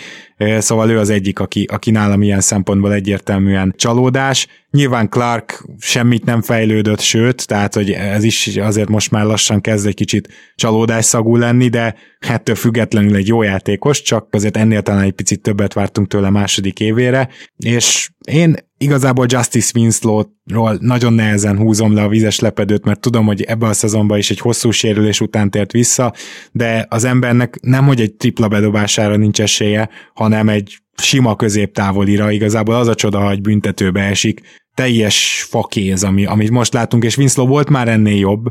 [0.57, 4.47] szóval ő az egyik, aki, aki nálam ilyen szempontból egyértelműen csalódás.
[4.71, 9.87] Nyilván Clark semmit nem fejlődött, sőt, tehát hogy ez is azért most már lassan kezd
[9.87, 15.11] egy kicsit csalódásszagú lenni, de ettől függetlenül egy jó játékos, csak azért ennél talán egy
[15.11, 22.03] picit többet vártunk tőle második évére, és én igazából Justice Winslow-ról nagyon nehezen húzom le
[22.03, 25.71] a vizes lepedőt, mert tudom, hogy ebbe a szezonban is egy hosszú sérülés után tért
[25.71, 26.13] vissza,
[26.51, 32.75] de az embernek nem, hogy egy tripla bedobására nincs esélye, hanem egy sima középtávolira, igazából
[32.75, 34.41] az a csoda, hogy büntetőbe esik,
[34.73, 38.45] teljes fakéz, ami, amit most látunk, és Winslow volt már ennél jobb,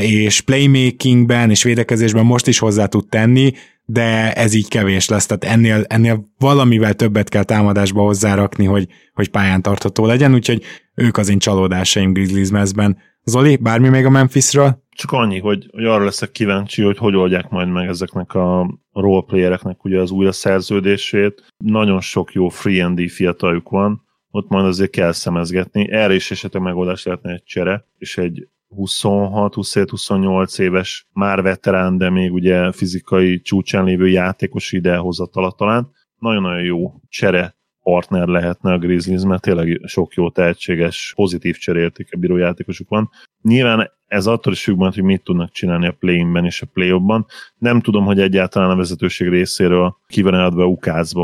[0.00, 3.52] és playmakingben és védekezésben most is hozzá tud tenni,
[3.84, 9.28] de ez így kevés lesz, tehát ennél, ennél valamivel többet kell támadásba hozzárakni, hogy, hogy
[9.28, 10.62] pályán tartható legyen, úgyhogy
[10.94, 12.98] ők az én csalódásaim Grizzlies mezben.
[13.24, 14.82] Zoli, bármi még a Memphisről?
[14.90, 19.84] Csak annyi, hogy, hogy arra leszek kíváncsi, hogy hogy oldják majd meg ezeknek a roleplayereknek
[19.84, 21.44] ugye az újra szerződését.
[21.64, 25.92] Nagyon sok jó free and fiataljuk van, ott majd azért kell szemezgetni.
[25.92, 32.32] Erre is esetleg megoldás lehetne egy csere, és egy 26-27-28 éves, már veterán, de még
[32.32, 35.90] ugye fizikai csúcsán lévő játékos idehozatala talán.
[36.18, 42.16] Nagyon-nagyon jó csere partner lehetne a Grizzlies, mert tényleg sok jó tehetséges, pozitív cserélték a
[42.16, 43.10] bíró játékosuk van.
[43.42, 47.26] Nyilván ez attól is függ hogy mit tudnak csinálni a play-inben és a play ban
[47.58, 50.64] Nem tudom, hogy egyáltalán a vezetőség részéről ki van adva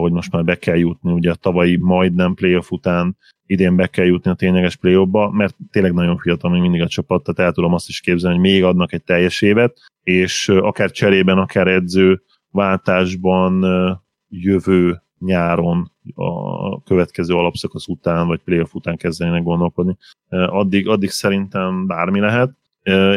[0.01, 3.17] hogy most már be kell jutni, ugye a tavalyi majdnem playoff után
[3.47, 7.23] idén be kell jutni a tényleges play mert tényleg nagyon fiatal még mindig a csapat,
[7.23, 11.39] tehát el tudom azt is képzelni, hogy még adnak egy teljes évet, és akár cserében,
[11.39, 13.65] akár edző váltásban
[14.29, 19.97] jövő nyáron a következő alapszakasz után, vagy playoff után kezdenének gondolkodni.
[20.29, 22.51] Addig, addig szerintem bármi lehet,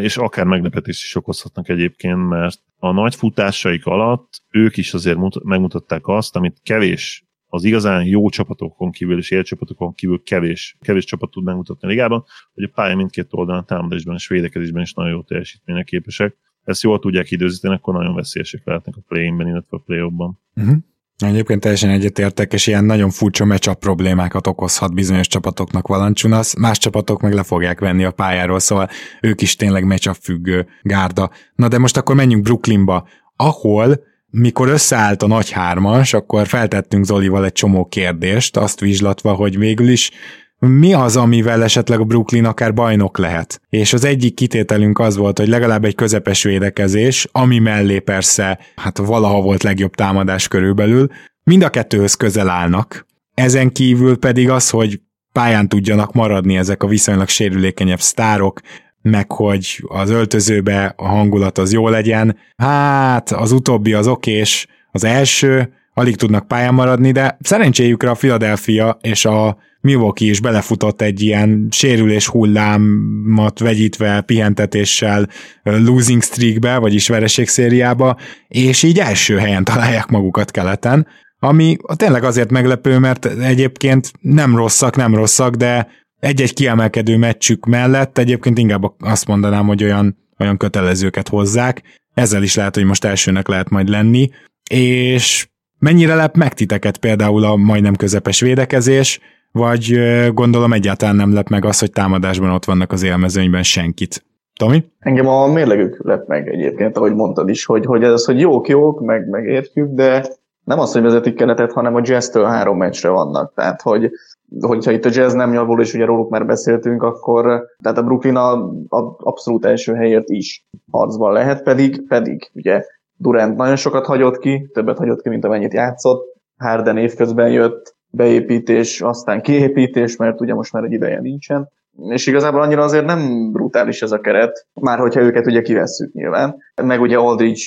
[0.02, 6.08] és akár meglepetést is okozhatnak egyébként, mert a nagy futásaik alatt ők is azért megmutatták
[6.08, 7.27] azt, amit kevés
[7.58, 12.24] az igazán jó csapatokon kívül és élcsapatokon kívül kevés, kevés csapat tud megmutatni a ligában,
[12.54, 16.36] hogy a pálya mindkét oldalon támadásban és védekezésben is nagyon jó teljesítményre képesek.
[16.64, 20.40] Ezt jól tudják időzíteni, akkor nagyon veszélyesek lehetnek a play-inben, illetve a play-offban.
[20.56, 20.78] Uh-huh.
[21.18, 27.22] Egyébként teljesen egyetértek, és ilyen nagyon furcsa matchup problémákat okozhat bizonyos csapatoknak Valancsunasz, más csapatok
[27.22, 28.90] meg le fogják venni a pályáról, szóval
[29.22, 31.30] ők is tényleg matchup függő gárda.
[31.56, 37.46] Na de most akkor menjünk Brooklynba, ahol mikor összeállt a nagy hármas, akkor feltettünk Zolival
[37.46, 40.12] egy csomó kérdést, azt vizslatva, hogy végül is
[40.60, 43.62] mi az, amivel esetleg a Brooklyn akár bajnok lehet.
[43.70, 48.98] És az egyik kitételünk az volt, hogy legalább egy közepes védekezés, ami mellé persze, hát
[48.98, 51.08] valaha volt legjobb támadás körülbelül,
[51.44, 53.06] mind a kettőhöz közel állnak.
[53.34, 55.02] Ezen kívül pedig az, hogy
[55.32, 58.62] pályán tudjanak maradni ezek a viszonylag sérülékenyebb sztárok,
[59.08, 62.38] meg hogy az öltözőbe a hangulat az jó legyen.
[62.58, 68.98] Hát, az utóbbi az okés, az első, alig tudnak pályán maradni, de szerencséjükre a Philadelphia
[69.02, 75.28] és a Milwaukee is belefutott egy ilyen sérülés hullámat vegyítve pihentetéssel
[75.64, 81.08] losing streakbe, vagyis vereségszériába, és így első helyen találják magukat keleten,
[81.40, 85.88] ami tényleg azért meglepő, mert egyébként nem rosszak, nem rosszak, de
[86.20, 91.82] egy-egy kiemelkedő meccsük mellett egyébként inkább azt mondanám, hogy olyan, olyan kötelezőket hozzák,
[92.14, 94.30] ezzel is lehet, hogy most elsőnek lehet majd lenni,
[94.70, 95.48] és
[95.80, 99.20] mennyire lep meg titeket például a majdnem közepes védekezés,
[99.52, 100.00] vagy
[100.34, 104.26] gondolom egyáltalán nem lep meg az, hogy támadásban ott vannak az élmezőnyben senkit.
[104.60, 104.84] Tomi?
[105.00, 109.02] Engem a mérlegük lep meg egyébként, ahogy mondtad is, hogy, hogy ez hogy jók, jók,
[109.02, 110.26] meg, meg értjük, de
[110.64, 113.54] nem az, hogy vezetik keretet, hanem a jazz három meccsre vannak.
[113.56, 114.12] Tehát, hogy
[114.60, 118.36] hogyha itt a jazz nem javul, és ugye róluk már beszéltünk, akkor tehát a Brooklyn
[118.36, 118.54] a,
[118.88, 122.84] a abszolút első helyért is harcban lehet, pedig, pedig ugye
[123.16, 129.02] Durant nagyon sokat hagyott ki, többet hagyott ki, mint amennyit játszott, Harden évközben jött, beépítés,
[129.02, 131.70] aztán kiépítés, mert ugye most már egy ideje nincsen.
[132.10, 136.56] És igazából annyira azért nem brutális ez a keret, már hogyha őket ugye kivesszük nyilván.
[136.84, 137.62] Meg ugye Aldridge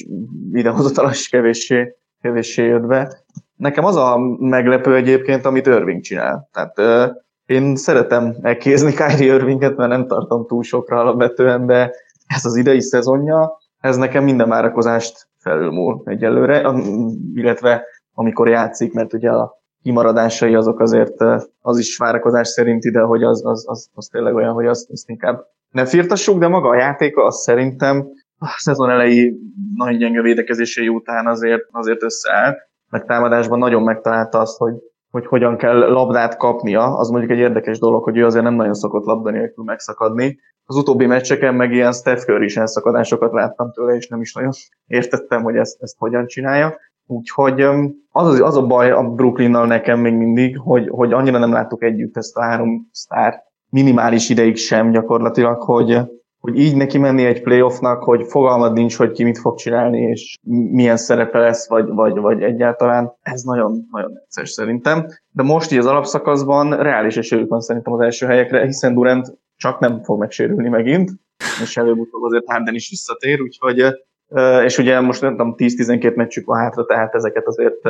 [0.52, 3.22] idehozatala is kevéssé, kevéssé jött be.
[3.60, 6.48] Nekem az a meglepő egyébként, amit Irving csinál.
[6.52, 7.10] Tehát euh,
[7.46, 11.90] én szeretem megkézni Kyrie Irvinget, mert nem tartom túl sokra alapvetően, de
[12.26, 16.72] ez az idei szezonja, ez nekem minden várakozást felülmúl egyelőre,
[17.34, 17.84] illetve
[18.14, 21.14] amikor játszik, mert ugye a kimaradásai azok azért
[21.60, 25.08] az is várakozás szerint ide, hogy az, az, az, az tényleg olyan, hogy azt, azt
[25.08, 28.06] inkább ne firtassuk, de maga a játéka az szerintem
[28.38, 29.38] a szezon elejé
[29.74, 34.74] nagyon gyenge védekezései után azért, azért összeállt, meg támadásban nagyon megtalálta azt, hogy,
[35.10, 38.74] hogy hogyan kell labdát kapnia, az mondjuk egy érdekes dolog, hogy ő azért nem nagyon
[38.74, 40.38] szokott labda nélkül megszakadni.
[40.64, 44.50] Az utóbbi meccseken meg ilyen Steph Curry is elszakadásokat láttam tőle, és nem is nagyon
[44.86, 46.76] értettem, hogy ezt, ezt hogyan csinálja.
[47.06, 51.52] Úgyhogy az, az, az a baj a Brooklynnal nekem még mindig, hogy, hogy annyira nem
[51.52, 56.00] láttuk együtt ezt a három sztár minimális ideig sem gyakorlatilag, hogy,
[56.40, 60.36] hogy így neki menni egy playoffnak, hogy fogalmad nincs, hogy ki mit fog csinálni, és
[60.70, 65.06] milyen szerepe lesz, vagy, vagy, vagy egyáltalán, ez nagyon, nagyon necces szerintem.
[65.30, 69.78] De most így az alapszakaszban reális esélyük van szerintem az első helyekre, hiszen Durant csak
[69.78, 71.10] nem fog megsérülni megint,
[71.62, 73.84] és előbb-utóbb azért Harden is visszatér, úgyhogy
[74.64, 77.88] és ugye most nem tudom, 10-12 meccsük van hátra, tehát ezeket azért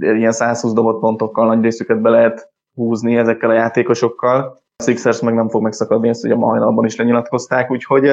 [0.00, 4.62] ilyen 120 dobott pontokkal nagy részüket be lehet húzni ezekkel a játékosokkal.
[4.84, 8.10] Sixers meg nem fog megszakadni, ezt ugye ma hajnalban is lenyilatkozták, úgyhogy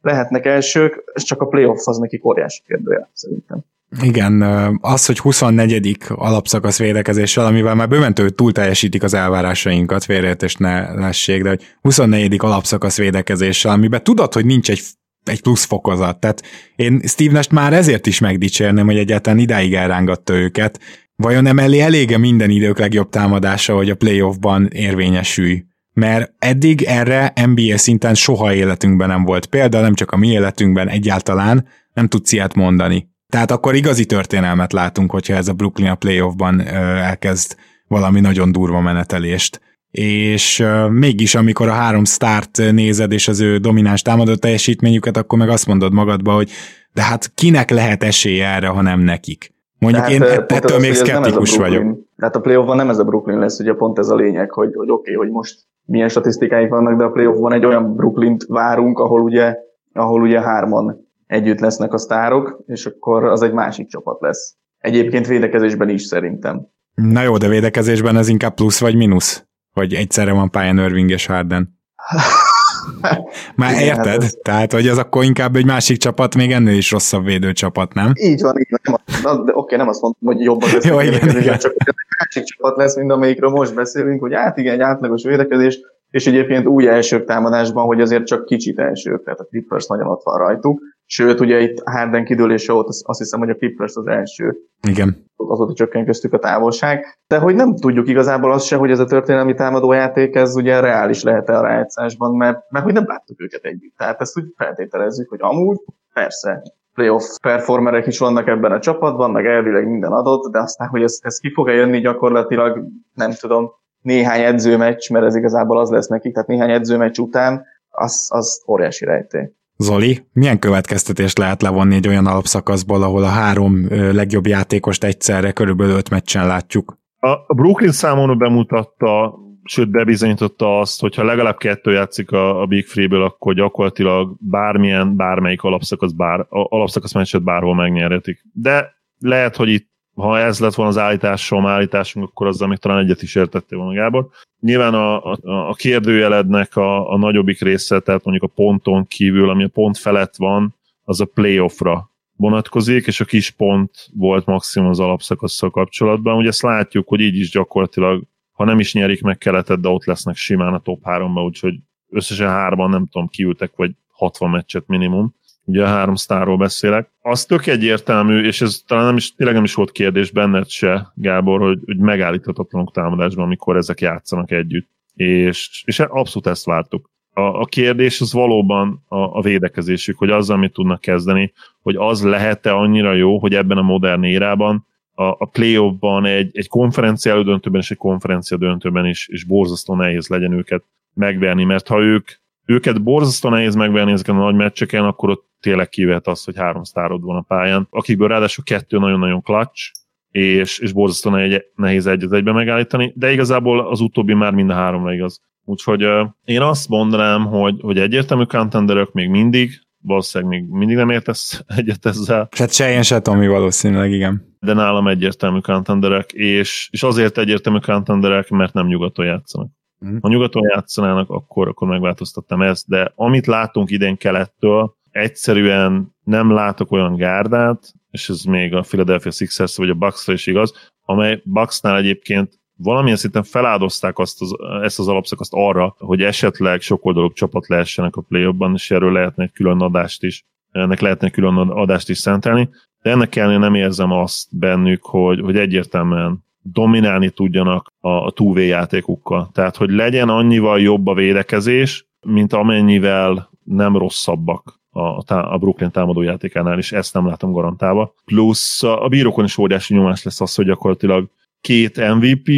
[0.00, 3.64] lehetnek elsők, és csak a playoff az neki óriási kérdője, szerintem.
[4.02, 4.42] Igen,
[4.80, 5.96] az, hogy 24.
[6.08, 12.36] alapszakasz védekezéssel, amivel már bőmentő túl teljesítik az elvárásainkat, félreértés ne lessék, de hogy 24.
[12.38, 14.82] alapszakasz védekezéssel, amiben tudod, hogy nincs egy
[15.24, 16.20] egy plusz fokozat.
[16.20, 16.42] Tehát
[16.76, 20.80] én Steve Nash már ezért is megdicsérném, hogy egyáltalán idáig elrángatta őket.
[21.16, 25.64] Vajon emellé elége minden idők legjobb támadása, hogy a playoffban érvényesülj?
[25.94, 30.88] Mert eddig erre NBA szinten soha életünkben nem volt példa, nem csak a mi életünkben
[30.88, 33.08] egyáltalán, nem tudsz ilyet mondani.
[33.28, 37.56] Tehát akkor igazi történelmet látunk, hogyha ez a Brooklyn a playoffban elkezd
[37.88, 39.60] valami nagyon durva menetelést
[39.96, 45.48] és mégis amikor a három start nézed, és az ő domináns támadó teljesítményüket, akkor meg
[45.48, 46.50] azt mondod magadba, hogy
[46.92, 49.54] de hát kinek lehet esélye erre, ha nem nekik?
[49.78, 51.98] Mondjuk én hát, ettől az, még szkeptikus vagyok.
[52.16, 54.90] Tehát a playoffban nem ez a Brooklyn lesz, ugye pont ez a lényeg, hogy, hogy
[54.90, 59.20] oké, okay, hogy most milyen statisztikáink vannak, de a playoffban egy olyan Brooklyn-t várunk, ahol
[59.20, 59.56] ugye,
[59.92, 64.56] ahol ugye hárman együtt lesznek a sztárok, és akkor az egy másik csapat lesz.
[64.78, 66.66] Egyébként védekezésben is szerintem.
[66.94, 69.46] Na jó, de védekezésben ez inkább plusz vagy mínusz?
[69.72, 71.80] Hogy egyszerre van pályán Irving és Harden.
[73.56, 74.06] Már Igen, érted?
[74.06, 74.34] Hát ez...
[74.42, 78.12] Tehát, hogy az akkor inkább egy másik csapat, még ennél is rosszabb védőcsapat, nem?
[78.14, 79.00] Így van, így van.
[79.22, 81.58] Nem, de oké, nem azt mondtam, hogy jobb az Jó, igen, igen.
[81.58, 85.80] csak egy másik csapat lesz, mint amelyikről most beszélünk, hogy hát igen, egy átlagos védekezés,
[86.10, 90.22] és egyébként úgy elsők támadásban, hogy azért csak kicsit elsők, tehát a Clippers nagyon ott
[90.22, 90.80] van rajtuk.
[91.06, 94.56] Sőt, ugye itt Harden kidőlése volt, azt hiszem, hogy a Clippers az első.
[94.88, 95.30] Igen.
[95.36, 97.18] Azóta csökken köztük a távolság.
[97.26, 101.22] De hogy nem tudjuk igazából azt se, hogy ez a történelmi támadójáték, ez ugye reális
[101.22, 103.96] lehet-e a rájátszásban, mert, mert hogy nem láttuk őket együtt.
[103.96, 105.78] Tehát ezt úgy feltételezzük, hogy amúgy
[106.12, 106.62] persze
[106.94, 111.18] playoff performerek is vannak ebben a csapatban, meg elvileg minden adott, de aztán, hogy ez,
[111.22, 116.32] ez ki fog-e jönni gyakorlatilag, nem tudom, néhány edzőmeccs, mert ez igazából az lesz nekik,
[116.32, 119.48] tehát néhány edzőmeccs után, az, az óriási rejtély.
[119.76, 125.96] Zoli, milyen következtetést lehet levonni egy olyan alapszakaszból, ahol a három legjobb játékost egyszerre körülbelül
[125.96, 126.98] öt meccsen látjuk?
[127.20, 132.86] A Brooklyn számon bemutatta, sőt bebizonyította azt, hogy ha legalább kettő játszik a, a Big
[132.86, 138.44] Free-ből, akkor gyakorlatilag bármilyen, bármelyik alapszakasz, bár, alapszakasz meccset bárhol megnyerhetik.
[138.52, 143.04] De lehet, hogy itt ha ez lett volna az állításom, állításunk, akkor azzal még talán
[143.04, 144.28] egyet is értettél volna, Gábor.
[144.60, 149.64] Nyilván a, a, a kérdőjelednek a, a nagyobbik része, tehát mondjuk a ponton kívül, ami
[149.64, 155.00] a pont felett van, az a playoffra vonatkozik, és a kis pont volt maximum az
[155.00, 156.36] alapszakasszal kapcsolatban.
[156.36, 160.04] Ugye ezt látjuk, hogy így is gyakorlatilag, ha nem is nyerik meg keletet, de ott
[160.04, 161.74] lesznek simán a top 3-ba, úgyhogy
[162.10, 165.34] összesen hárman, nem tudom, kiültek, vagy 60 meccset minimum
[165.64, 167.10] ugye a három sztárról beszélek.
[167.20, 171.12] Az tök egyértelmű, és ez talán nem is, tényleg nem is volt kérdés benned se,
[171.14, 174.88] Gábor, hogy, hogy megállíthatatlanok támadásban, amikor ezek játszanak együtt.
[175.14, 177.10] És, és abszolút ezt vártuk.
[177.32, 181.52] A, a kérdés az valóban a, a védekezésük, hogy azzal mit tudnak kezdeni,
[181.82, 186.68] hogy az lehet-e annyira jó, hogy ebben a modern érában a, a playoffban egy, egy
[186.68, 190.84] konferencia elődöntőben és egy konferencia döntőben is, is borzasztó nehéz legyen őket
[191.14, 192.28] megverni, mert ha ők
[192.66, 196.82] őket borzasztó nehéz megverni ezeken a nagy meccseken, akkor ott tényleg kivet az, hogy három
[196.82, 199.90] sztárod van a pályán, akikből ráadásul kettő nagyon-nagyon clutch,
[200.30, 201.38] és, és borzasztó
[201.74, 205.40] nehéz egyet egybe megállítani, de igazából az utóbbi már mind a háromra igaz.
[205.64, 209.70] Úgyhogy uh, én azt mondanám, hogy, hogy egyértelmű contenderök még mindig,
[210.02, 212.48] valószínűleg még mindig nem értesz egyet ezzel.
[212.56, 214.56] Hát se én, se Tomi valószínűleg, igen.
[214.60, 219.70] De nálam egyértelmű contenderek, és, és azért egyértelmű contenderek, mert nem nyugaton játszanak.
[220.06, 220.16] Mm.
[220.20, 226.92] Ha nyugaton játszanának, akkor, akkor megváltoztattam ezt, de amit látunk idén kelettől, egyszerűen nem látok
[226.92, 231.96] olyan gárdát, és ez még a Philadelphia Sixers vagy a bucks is igaz, amely Bucksnál
[231.96, 238.16] egyébként valamilyen szinten feláldozták azt az, ezt az alapszakaszt arra, hogy esetleg sokoldalú csapat lehessenek
[238.16, 242.68] a play és erről lehetne egy külön adást is, ennek lehetne külön adást is szentelni,
[243.02, 248.60] de ennek ellenére nem érzem azt bennük, hogy, hogy egyértelműen dominálni tudjanak a, a 2
[248.60, 249.50] játékukkal.
[249.52, 256.22] Tehát, hogy legyen annyival jobb a védekezés, mint amennyivel nem rosszabbak a, a Brooklyn támadó
[256.22, 258.14] játékánál, és ezt nem látom garantálva.
[258.24, 261.28] Plusz a, a bírókon is óriási nyomás lesz az, hogy gyakorlatilag
[261.60, 262.48] két MVP,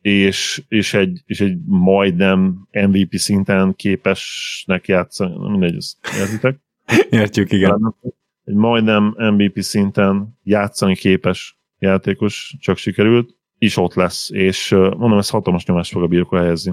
[0.00, 6.60] és, és, egy, és egy majdnem MVP szinten képesnek játszani, mindegy, ezt értitek?
[7.10, 7.94] Értjük, igen.
[8.44, 15.30] Egy majdnem MVP szinten játszani képes játékos csak sikerült, is ott lesz, és mondom, ez
[15.30, 16.72] hatalmas nyomást fog a bírókra helyezni.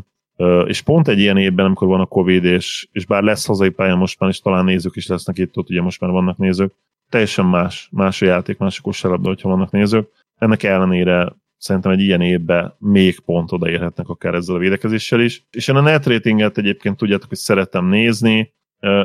[0.65, 3.95] És pont egy ilyen évben, amikor van a Covid, és, és bár lesz hazai pálya
[3.95, 6.73] most már, és talán nézők is lesznek itt, ott ugye most már vannak nézők,
[7.09, 10.09] teljesen más, más a játék, más a kosárlabda, hogyha vannak nézők.
[10.37, 15.43] Ennek ellenére szerintem egy ilyen évben még pont odaérhetnek akár ezzel a védekezéssel is.
[15.51, 18.53] És én a net ratinget egyébként tudjátok, hogy szeretem nézni,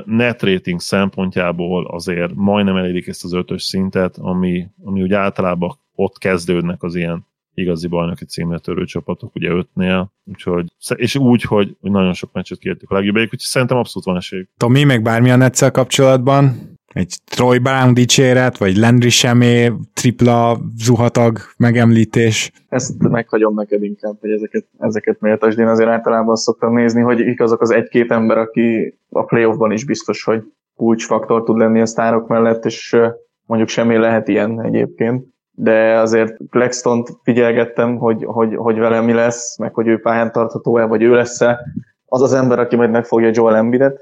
[0.04, 6.18] net rating szempontjából azért majdnem elérik ezt az ötös szintet, ami, ami úgy általában ott
[6.18, 7.26] kezdődnek az ilyen
[7.58, 12.90] igazi bajnoki címre törő csapatok, ugye ötnél, úgyhogy, és úgy, hogy, nagyon sok meccset kértük
[12.90, 14.46] a legjobbik, úgyhogy szerintem abszolút van esély.
[14.56, 16.76] Tomi, meg bármilyen egyszer kapcsolatban?
[16.92, 22.50] Egy Troy Brown dicséret, vagy Landry Semé, tripla zuhatag megemlítés?
[22.68, 25.58] Ezt meghagyom neked inkább, hogy ezeket, ezeket méltasd.
[25.58, 29.72] Én azért általában azt szoktam nézni, hogy kik azok az egy-két ember, aki a playoffban
[29.72, 30.42] is biztos, hogy
[30.76, 32.96] kulcsfaktor tud lenni a sztárok mellett, és
[33.46, 35.26] mondjuk semmi lehet ilyen egyébként
[35.60, 40.84] de azért Claxton figyelgettem, hogy, hogy, hogy vele mi lesz, meg hogy ő pályán tartható-e,
[40.84, 41.58] vagy ő lesz-e.
[42.06, 43.98] Az az ember, aki majd megfogja Joel Embiidet,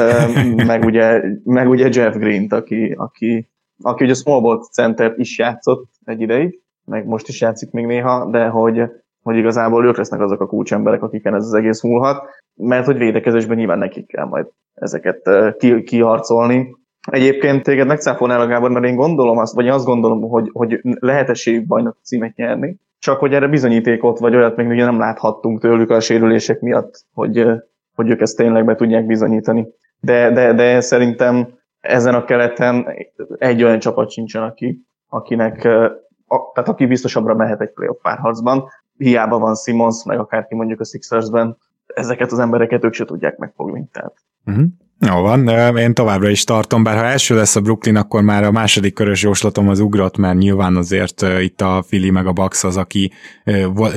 [0.66, 3.50] meg ugye, meg ugye Jeff Green-t, aki, aki,
[3.82, 8.30] aki ugye small ball center is játszott egy ideig, meg most is játszik még néha,
[8.30, 8.82] de hogy,
[9.22, 12.24] hogy igazából ők lesznek azok a kulcsemberek, akiken ez az egész múlhat,
[12.54, 16.76] mert hogy védekezésben nyilván nekik kell majd ezeket ki, kiharcolni,
[17.10, 21.66] Egyébként téged megcáfolnál Gábor, mert én gondolom azt, vagy azt gondolom, hogy, hogy lehet esélyük
[21.66, 26.00] bajnok címet nyerni, csak hogy erre bizonyítékot, vagy olyat még ugye nem láthattunk tőlük a
[26.00, 27.46] sérülések miatt, hogy,
[27.94, 29.66] hogy ők ezt tényleg be tudják bizonyítani.
[30.00, 31.48] De, de, de szerintem
[31.80, 32.86] ezen a keleten
[33.38, 35.64] egy olyan csapat sincsen, aki, akinek,
[36.26, 38.64] a, tehát aki biztosabbra mehet egy playoff párharcban.
[38.96, 43.88] Hiába van Simons, meg akárki mondjuk a Sixersben, ezeket az embereket ők se tudják megfogni.
[43.92, 44.14] Tehát.
[44.46, 44.64] Uh-huh.
[45.06, 48.50] Jó van, én továbbra is tartom, bár ha első lesz a Brooklyn, akkor már a
[48.50, 52.76] második körös jóslatom az ugrott, mert nyilván azért itt a Fili meg a Bucks az,
[52.76, 53.12] aki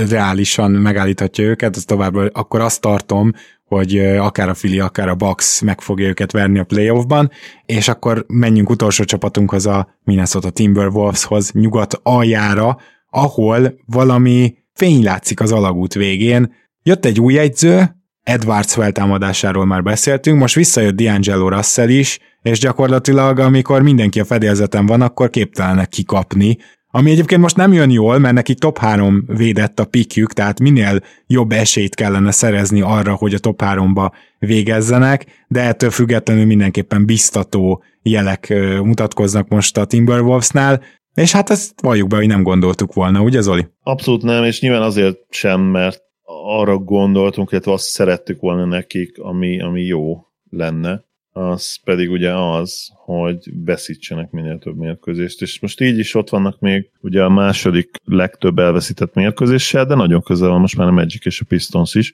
[0.09, 3.33] reálisan megállíthatja őket, az továbbra, akkor azt tartom,
[3.65, 7.31] hogy akár a Fili, akár a Bucks meg fogja őket verni a playoffban,
[7.65, 12.77] és akkor menjünk utolsó csapatunkhoz a Minnesota Timberwolveshoz nyugat aljára,
[13.09, 16.53] ahol valami fény látszik az alagút végén.
[16.83, 17.95] Jött egy új egyző,
[18.26, 24.86] Edwards feltámadásáról már beszéltünk, most visszajött D'Angelo Russell is, és gyakorlatilag amikor mindenki a fedélzeten
[24.86, 26.57] van, akkor képtelenek kikapni,
[26.91, 30.99] ami egyébként most nem jön jól, mert neki top 3 védett a pikjük, tehát minél
[31.28, 37.84] jobb esélyt kellene szerezni arra, hogy a top 3-ba végezzenek, de ettől függetlenül mindenképpen biztató
[38.01, 38.53] jelek
[38.84, 40.82] mutatkoznak most a Timberwolvesnál,
[41.13, 43.67] és hát ezt valljuk be, hogy nem gondoltuk volna, ugye Zoli?
[43.84, 46.04] Abszolút nem, és nyilván azért sem, mert
[46.45, 52.91] arra gondoltunk, illetve azt szerettük volna nekik, ami, ami jó lenne, az pedig ugye az,
[52.93, 57.89] hogy veszítsenek minél több mérkőzést, és most így is ott vannak még ugye a második
[58.03, 62.13] legtöbb elveszített mérkőzéssel, de nagyon közel van most már a Magic és a Pistons is,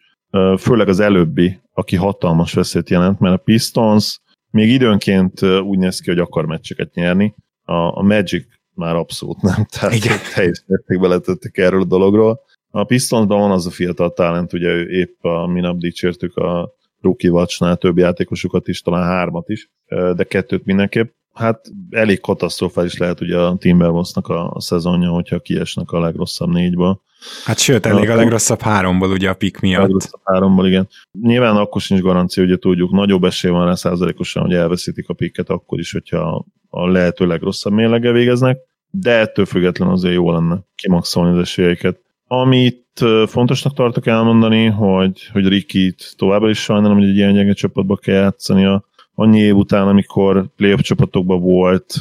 [0.57, 4.19] főleg az előbbi, aki hatalmas veszélyt jelent, mert a Pistons
[4.49, 9.65] még időnként úgy néz ki, hogy akar meccseket nyerni, a, a Magic már abszolút nem,
[9.79, 10.17] tehát Igen.
[10.33, 12.39] teljes mértékben letettek erről a dologról.
[12.71, 17.31] A Pistonsban van az a fiatal talent, ugye ő épp a minap dicsértük a Rookie
[17.31, 19.69] Watchnál több játékosukat is, talán hármat is,
[20.15, 21.11] de kettőt mindenképp.
[21.33, 27.01] Hát elég katasztrofális lehet ugye a Timberwolvesnak a, a szezonja, hogyha kiesnek a legrosszabb négyből.
[27.45, 29.79] Hát sőt, elég a, a legrosszabb háromból ugye a pik miatt.
[29.79, 30.87] A legrosszabb háromból, igen.
[31.21, 35.49] Nyilván akkor sincs garancia, ugye tudjuk, nagyobb esély van rá százalékosan, hogy elveszítik a piket
[35.49, 38.57] akkor is, hogyha a lehető legrosszabb mérlege végeznek,
[38.89, 41.99] de ettől függetlenül azért jó lenne kimaxolni az esélyeiket.
[42.33, 47.95] Amit fontosnak tartok elmondani, hogy, hogy Rikit továbbra is sajnálom, hogy egy ilyen gyenge csapatba
[47.95, 48.85] kell játszania.
[49.15, 51.95] Annyi év után, amikor playoff csapatokban volt,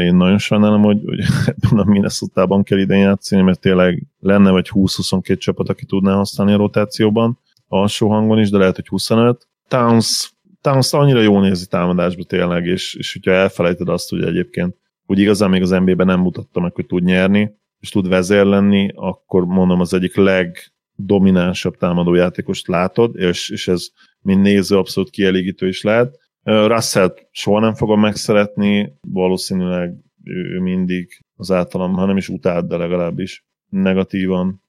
[0.00, 1.18] én nagyon sajnálom, hogy, hogy
[1.56, 6.52] ebben a minnesota kell idén játszani, mert tényleg lenne vagy 20-22 csapat, aki tudná használni
[6.52, 7.38] a rotációban,
[7.68, 9.48] alsó hangon is, de lehet, hogy 25.
[9.68, 15.18] Towns, Towns annyira jó nézi támadásba tényleg, és, és hogyha elfelejted azt, hogy egyébként úgy
[15.18, 19.44] igazán még az NBA-ben nem mutatta meg, hogy tud nyerni, és tud vezér lenni, akkor
[19.44, 23.88] mondom az egyik legdominánsabb támadójátékost látod, és, és ez
[24.20, 26.18] mind néző abszolút kielégítő is lehet.
[26.42, 32.76] russell soha nem fogom megszeretni, valószínűleg ő mindig az általam, ha nem is utált, de
[32.76, 34.62] legalábbis negatívan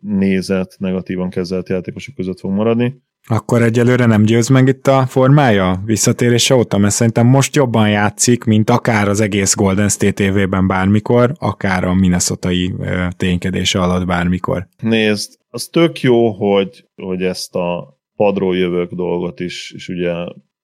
[0.00, 3.02] nézett, negatívan kezelt játékosok között fog maradni.
[3.28, 8.44] Akkor egyelőre nem győz meg itt a formája visszatérése óta, mert szerintem most jobban játszik,
[8.44, 12.74] mint akár az egész Golden State évében bármikor, akár a minnesotai
[13.16, 14.66] ténykedése alatt bármikor.
[14.78, 20.12] Nézd, az tök jó, hogy, hogy ezt a padról jövők dolgot is, és ugye,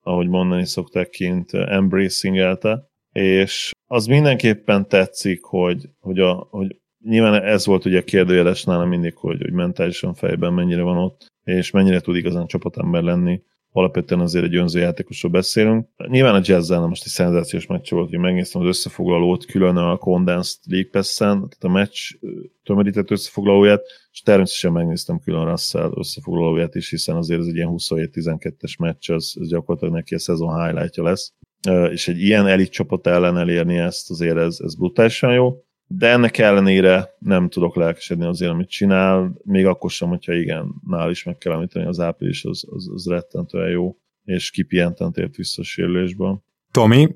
[0.02, 7.66] ahogy mondani szokták kint, embracing-elte, és az mindenképpen tetszik, hogy, hogy, a, hogy nyilván ez
[7.66, 12.00] volt ugye a kérdőjeles nálam mindig, hogy, hogy mentálisan fejben mennyire van ott, és mennyire
[12.00, 13.42] tud igazán csapatember lenni.
[13.74, 15.88] Alapvetően azért egy önző játékosról beszélünk.
[16.08, 20.60] Nyilván a jazz most egy szenzációs meccs volt, hogy megnéztem az összefoglalót külön a Condensed
[20.66, 21.98] League Pass-en, tehát a meccs
[22.62, 23.82] tömörített összefoglalóját,
[24.12, 29.36] és természetesen megnéztem külön Russell összefoglalóját is, hiszen azért ez egy ilyen 27-12-es meccs, az,
[29.40, 31.32] az gyakorlatilag neki a szezon highlightja lesz.
[31.90, 35.64] És egy ilyen elit csapat ellen elérni ezt azért ez, ez brutálisan jó
[35.96, 41.10] de ennek ellenére nem tudok lelkesedni azért, amit csinál, még akkor sem, hogyha igen, nál
[41.10, 45.62] is meg kell említeni, az április az, az, az rettentően jó, és kipihentent ért vissza
[45.62, 46.42] a sérülésből.
[46.70, 47.08] Tomi,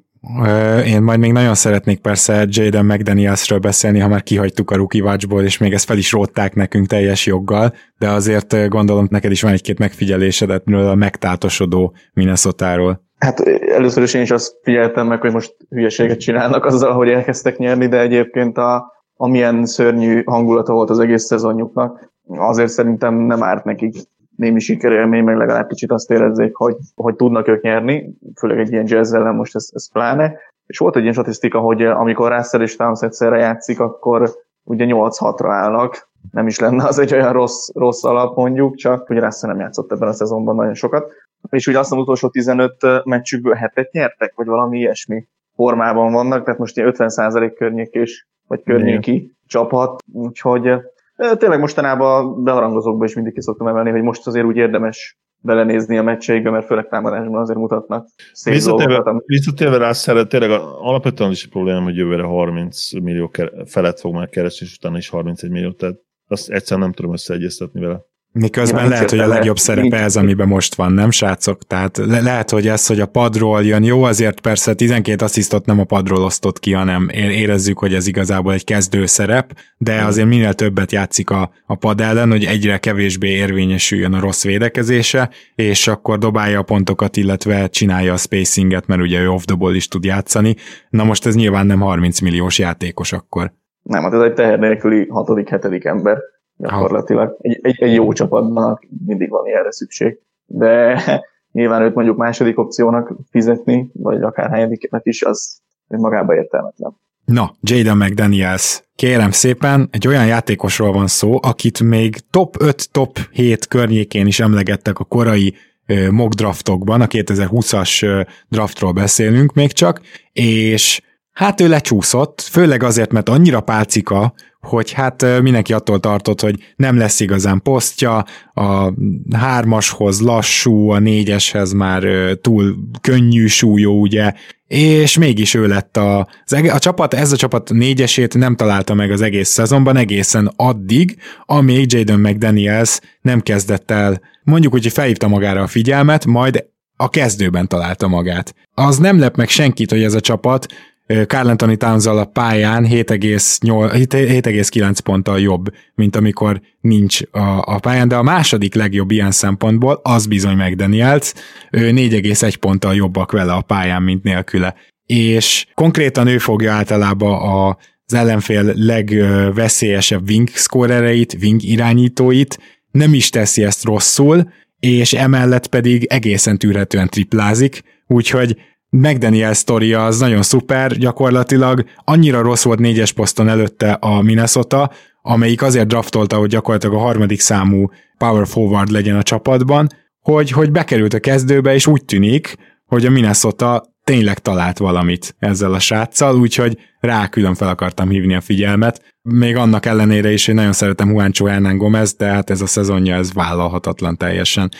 [0.86, 5.42] én majd még nagyon szeretnék persze Jaden McDanielsről beszélni, ha már kihagytuk a Rookie Watchból,
[5.42, 9.52] és még ezt fel is rótták nekünk teljes joggal, de azért gondolom neked is van
[9.52, 13.04] egy-két megfigyelésedet a megtátosodó Minnesota-ról.
[13.18, 13.40] Hát
[13.76, 17.88] először is én is azt figyeltem meg, hogy most hülyeséget célnak azzal, hogy elkezdtek nyerni,
[17.88, 23.94] de egyébként a, amilyen szörnyű hangulata volt az egész szezonjuknak, azért szerintem nem árt nekik
[24.36, 28.84] némi sikerélmény, meg legalább kicsit azt érezzék, hogy, hogy tudnak ők nyerni, főleg egy ilyen
[28.86, 30.38] jazz ellen most ez, ez pláne.
[30.66, 34.30] És volt egy ilyen statisztika, hogy amikor Russell és Towns egyszerre játszik, akkor
[34.62, 39.18] ugye 8-6-ra állnak, nem is lenne az egy olyan rossz, rossz alap mondjuk, csak hogy
[39.18, 41.12] Russell nem játszott ebben a szezonban nagyon sokat
[41.50, 46.58] és ugye azt az utolsó 15 meccsükből hetet nyertek, vagy valami ilyesmi formában vannak, tehát
[46.58, 49.36] most ilyen 50% környékés, vagy környéki Igen.
[49.46, 50.70] csapat, úgyhogy
[51.16, 56.02] tényleg mostanában beharangozókba is mindig ki szoktam emelni, hogy most azért úgy érdemes belenézni a
[56.02, 60.50] meccseikbe, mert főleg támadásban azért mutatnak szép visszatérve, Visszatérve rá szeret, tényleg
[60.80, 63.30] alapvetően is a probléma, hogy jövőre 30 millió
[63.64, 65.96] felett fog már keresni, és utána is 31 millió, tehát
[66.28, 68.00] azt egyszerűen nem tudom összeegyeztetni vele.
[68.38, 71.62] Miközben Ja, lehet, hogy a legjobb szerepe ez, amiben most van, nem srácok?
[71.62, 75.80] Tehát le- lehet, hogy ez, hogy a padról jön, jó, azért persze 12 asszisztot nem
[75.80, 80.54] a padról osztott ki, hanem érezzük, hogy ez igazából egy kezdő szerep, de azért minél
[80.54, 86.18] többet játszik a, a pad ellen, hogy egyre kevésbé érvényesüljön a rossz védekezése, és akkor
[86.18, 90.04] dobálja a pontokat, illetve csinálja a spacinget, mert ugye ő off the ball is tud
[90.04, 90.56] játszani.
[90.90, 93.52] Na most ez nyilván nem 30 milliós játékos akkor.
[93.82, 96.18] Nem, hát ez egy teher nélküli hatodik, hetedik ember
[96.56, 97.36] gyakorlatilag.
[97.40, 100.18] Egy, egy, egy jó csapatban mindig van ilyenre szükség.
[100.46, 101.00] De
[101.52, 106.96] nyilván őt mondjuk második opciónak fizetni, vagy akár hanyadiknak is, az magában értelmetlen.
[107.24, 113.18] Na, Jaden McDaniels, kérem szépen, egy olyan játékosról van szó, akit még top 5, top
[113.32, 115.54] 7 környékén is emlegettek a korai
[115.86, 120.00] ö, mock draftokban, a 2020-as ö, draftról beszélünk még csak,
[120.32, 121.00] és
[121.32, 124.34] hát ő lecsúszott, főleg azért, mert annyira pálcika,
[124.66, 128.92] hogy hát mindenki attól tartott, hogy nem lesz igazán posztja, a
[129.32, 132.02] hármashoz lassú, a négyeshez már
[132.40, 134.32] túl könnyű súlyó, ugye,
[134.66, 138.94] és mégis ő lett a, az ege, a csapat, ez a csapat négyesét nem találta
[138.94, 144.92] meg az egész szezonban, egészen addig, amíg Jaden McDaniels nem kezdett el, mondjuk úgy, hogy
[144.92, 146.64] felhívta magára a figyelmet, majd
[146.96, 148.54] a kezdőben találta magát.
[148.74, 150.66] Az nem lep meg senkit, hogy ez a csapat
[151.06, 158.08] Carl Anthony towns a pályán 7,8 7,9 ponttal jobb, mint amikor nincs a, a pályán,
[158.08, 161.32] de a második legjobb ilyen szempontból az bizony McDaniels,
[161.70, 164.74] ő 4,1 ponttal jobbak vele a pályán, mint nélküle.
[165.06, 167.68] És konkrétan ő fogja általában a,
[168.06, 172.58] az ellenfél legveszélyesebb wing scorereit, wing irányítóit,
[172.90, 174.50] nem is teszi ezt rosszul,
[174.80, 178.56] és emellett pedig egészen tűrhetően triplázik, úgyhogy
[178.90, 184.90] McDaniel sztoria az nagyon szuper, gyakorlatilag annyira rossz volt négyes poszton előtte a Minnesota,
[185.22, 189.88] amelyik azért draftolta, hogy gyakorlatilag a harmadik számú power forward legyen a csapatban,
[190.20, 192.56] hogy, hogy bekerült a kezdőbe, és úgy tűnik,
[192.86, 198.34] hogy a Minnesota tényleg talált valamit ezzel a sráccal, úgyhogy rá külön fel akartam hívni
[198.34, 199.16] a figyelmet.
[199.22, 203.14] Még annak ellenére is, hogy nagyon szeretem Juancho Hernán Gomez, de hát ez a szezonja,
[203.14, 204.70] ez vállalhatatlan teljesen.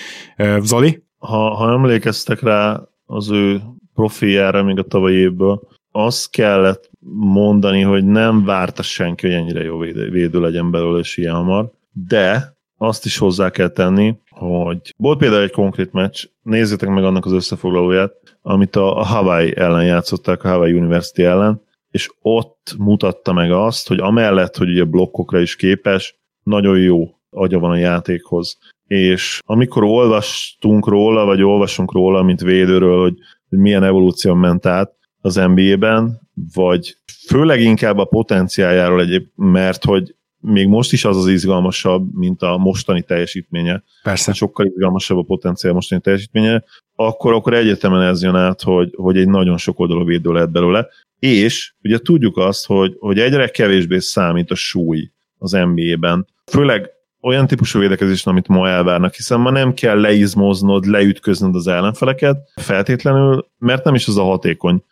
[0.61, 1.03] Zoli?
[1.19, 3.61] Ha, ha emlékeztek rá az ő
[3.97, 5.61] profiára még a tavalyi évből,
[5.93, 11.17] azt kellett mondani, hogy nem várta senki, hogy ennyire jó védő, védő legyen belőle, és
[11.17, 16.89] ilyen hamar, de azt is hozzá kell tenni, hogy volt például egy konkrét meccs, nézzétek
[16.89, 22.75] meg annak az összefoglalóját, amit a, Hawaii ellen játszották, a Hawaii University ellen, és ott
[22.79, 27.77] mutatta meg azt, hogy amellett, hogy ugye blokkokra is képes, nagyon jó agya van a
[27.77, 28.59] játékhoz.
[28.87, 33.15] És amikor olvastunk róla, vagy olvasunk róla, mint védőről, hogy,
[33.49, 36.21] hogy milyen evolúció ment át az NBA-ben,
[36.55, 42.43] vagy főleg inkább a potenciáljáról egyéb, mert hogy még most is az az izgalmasabb, mint
[42.43, 43.83] a mostani teljesítménye.
[44.03, 44.33] Persze.
[44.33, 49.29] Sokkal izgalmasabb a potenciál mostani teljesítménye, akkor, akkor egyetemen ez jön át, hogy, hogy egy
[49.29, 50.87] nagyon sok oldalú védő lehet belőle.
[51.19, 56.27] És ugye tudjuk azt, hogy, hogy egyre kevésbé számít a súly az NBA-ben.
[56.51, 56.91] Főleg
[57.23, 63.47] olyan típusú védekezés, amit ma elvárnak, hiszen ma nem kell leizmoznod, leütköznöd az ellenfeleket feltétlenül,
[63.59, 64.83] mert nem is az a hatékony,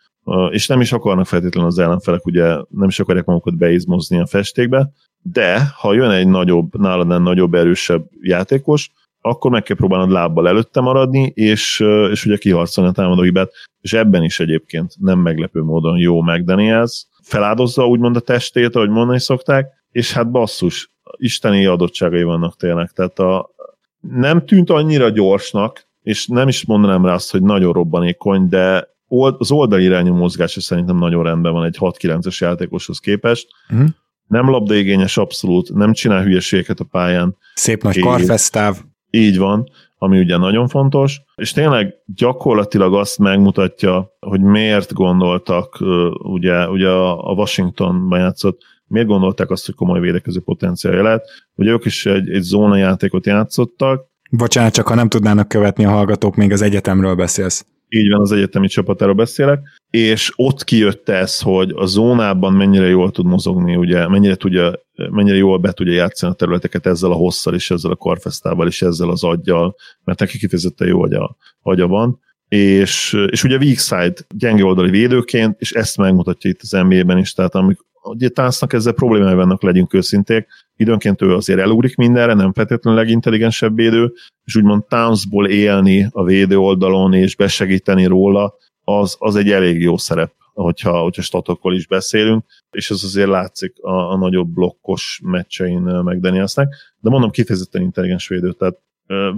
[0.49, 4.91] és nem is akarnak feltétlenül az ellenfelek, ugye nem is akarják magukat beizmozni a festékbe,
[5.21, 10.81] de ha jön egy nagyobb, nálad nagyobb, erősebb játékos, akkor meg kell próbálnod lábbal előtte
[10.81, 11.79] maradni, és,
[12.11, 13.51] és ugye kiharcolni a támadó hibát,
[13.81, 19.19] és ebben is egyébként nem meglepő módon jó McDaniels, feláldozza úgymond a testét, ahogy mondani
[19.19, 23.49] szokták, és hát basszus, isteni adottságai vannak tényleg, tehát a,
[23.99, 28.93] nem tűnt annyira gyorsnak, és nem is mondanám rá azt, hogy nagyon robbanékony, de
[29.37, 33.47] az oldalirányú mozgása szerintem nagyon rendben van egy 6-9-es játékoshoz képest.
[33.69, 33.87] Uh-huh.
[34.27, 37.37] Nem labdaigényes abszolút, nem csinál hülyeségeket a pályán.
[37.53, 38.77] Szép nagy karfesztáv.
[39.09, 45.77] Így van, ami ugye nagyon fontos, és tényleg gyakorlatilag azt megmutatja, hogy miért gondoltak,
[46.17, 48.61] ugye, ugye a Washingtonban játszott,
[48.95, 51.25] miért gondolták azt, hogy komoly védekező potenciálja lehet.
[51.55, 54.05] Ugye ők is egy, egy zónajátékot játszottak.
[54.31, 57.65] Bocsánat, csak ha nem tudnának követni a hallgatók, még az egyetemről beszélsz.
[57.89, 63.11] Így van, az egyetemi csapatáról beszélek, és ott kijött ez, hogy a zónában mennyire jól
[63.11, 64.73] tud mozogni, ugye, mennyire, tudja,
[65.11, 68.81] mennyire jól be tudja játszani a területeket ezzel a hosszal, és ezzel a karfesztával, és
[68.81, 72.19] ezzel az aggyal, mert neki kifejezetten jó agya, agya van.
[72.47, 77.33] És, és ugye weak side gyenge oldali védőként, és ezt megmutatja itt az NBA-ben is,
[77.33, 82.53] tehát amik, ugye Táncnak ezzel problémái vannak, legyünk őszinték, időnként ő azért elugrik mindenre, nem
[82.53, 89.35] feltétlenül legintelligensebb védő, és úgymond Townsból élni a védő oldalon és besegíteni róla, az, az
[89.35, 94.17] egy elég jó szerep hogyha, hogyha statokról is beszélünk, és ez azért látszik a, a
[94.17, 98.77] nagyobb blokkos meccsein meg Danielsnek, de mondom kifejezetten intelligens védő, tehát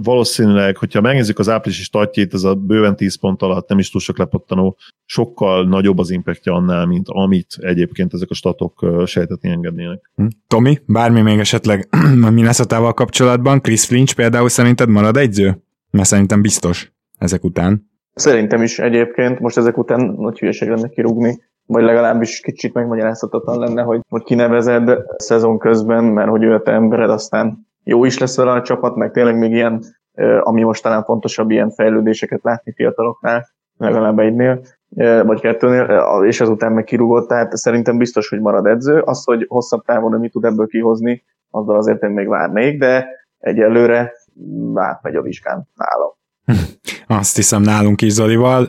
[0.02, 4.00] valószínűleg, hogyha megnézzük az áprilisi statjét, ez a bőven 10 pont alatt nem is túl
[4.00, 10.10] sok lepattanó, sokkal nagyobb az impactja annál, mint amit egyébként ezek a statok sejtetni engednének.
[10.14, 10.26] Hm.
[10.46, 11.88] Tomi, bármi még esetleg
[12.28, 15.62] a minnesota kapcsolatban, Chris Flinch például szerinted marad egyző?
[15.90, 17.90] Mert szerintem biztos ezek után.
[18.14, 23.82] Szerintem is egyébként, most ezek után nagy hülyeség lenne kirúgni, vagy legalábbis kicsit megmagyarázhatatlan lenne,
[23.82, 28.36] hogy, hogy kinevezed szezon közben, mert hogy ő a te embered, aztán jó is lesz
[28.36, 29.82] vele a csapat, meg tényleg még ilyen,
[30.40, 34.60] ami most talán fontosabb, ilyen fejlődéseket látni fiataloknál, legalább egynél,
[35.24, 38.98] vagy kettőnél, és ezután meg kirúgott, tehát szerintem biztos, hogy marad edző.
[38.98, 43.08] Az, hogy hosszabb távon mi tud ebből kihozni, azzal azért én még várnék, de
[43.38, 44.12] egyelőre
[44.74, 46.16] átmegy a vizsgán nálam.
[47.20, 48.68] Azt hiszem nálunk is Zolival.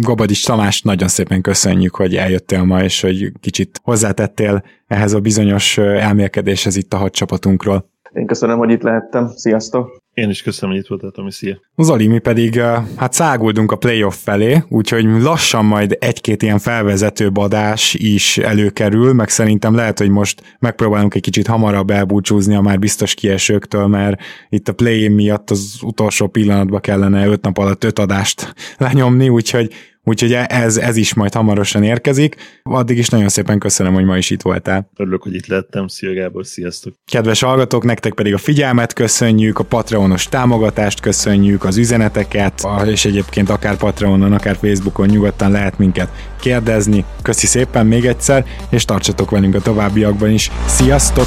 [0.00, 5.78] Gobadis Tamás, nagyon szépen köszönjük, hogy eljöttél ma, és hogy kicsit hozzátettél ehhez a bizonyos
[5.78, 7.88] elmélkedéshez itt a hat csapatunkról.
[8.12, 9.28] Én köszönöm, hogy itt lehettem.
[9.36, 9.98] Sziasztok!
[10.14, 11.60] Én is köszönöm, hogy itt voltál, Tomi, szia!
[11.76, 12.60] Zoli, mi pedig
[12.96, 19.28] hát száguldunk a playoff felé, úgyhogy lassan majd egy-két ilyen felvezető badás is előkerül, meg
[19.28, 24.68] szerintem lehet, hogy most megpróbálunk egy kicsit hamarabb elbúcsúzni a már biztos kiesőktől, mert itt
[24.68, 29.72] a play miatt az utolsó pillanatban kellene öt nap alatt öt adást lenyomni, úgyhogy
[30.04, 32.36] Úgyhogy ez, ez is majd hamarosan érkezik.
[32.62, 34.90] Addig is nagyon szépen köszönöm, hogy ma is itt voltál.
[34.96, 35.88] Örülök, hogy itt lettem.
[35.88, 36.94] Szia Gábor, sziasztok!
[37.12, 43.50] Kedves hallgatók, nektek pedig a figyelmet köszönjük, a Patreonos támogatást köszönjük, az üzeneteket, és egyébként
[43.50, 46.08] akár Patreonon, akár Facebookon nyugodtan lehet minket
[46.40, 47.04] kérdezni.
[47.22, 50.50] Köszi szépen még egyszer, és tartsatok velünk a továbbiakban is.
[50.66, 51.26] Sziasztok!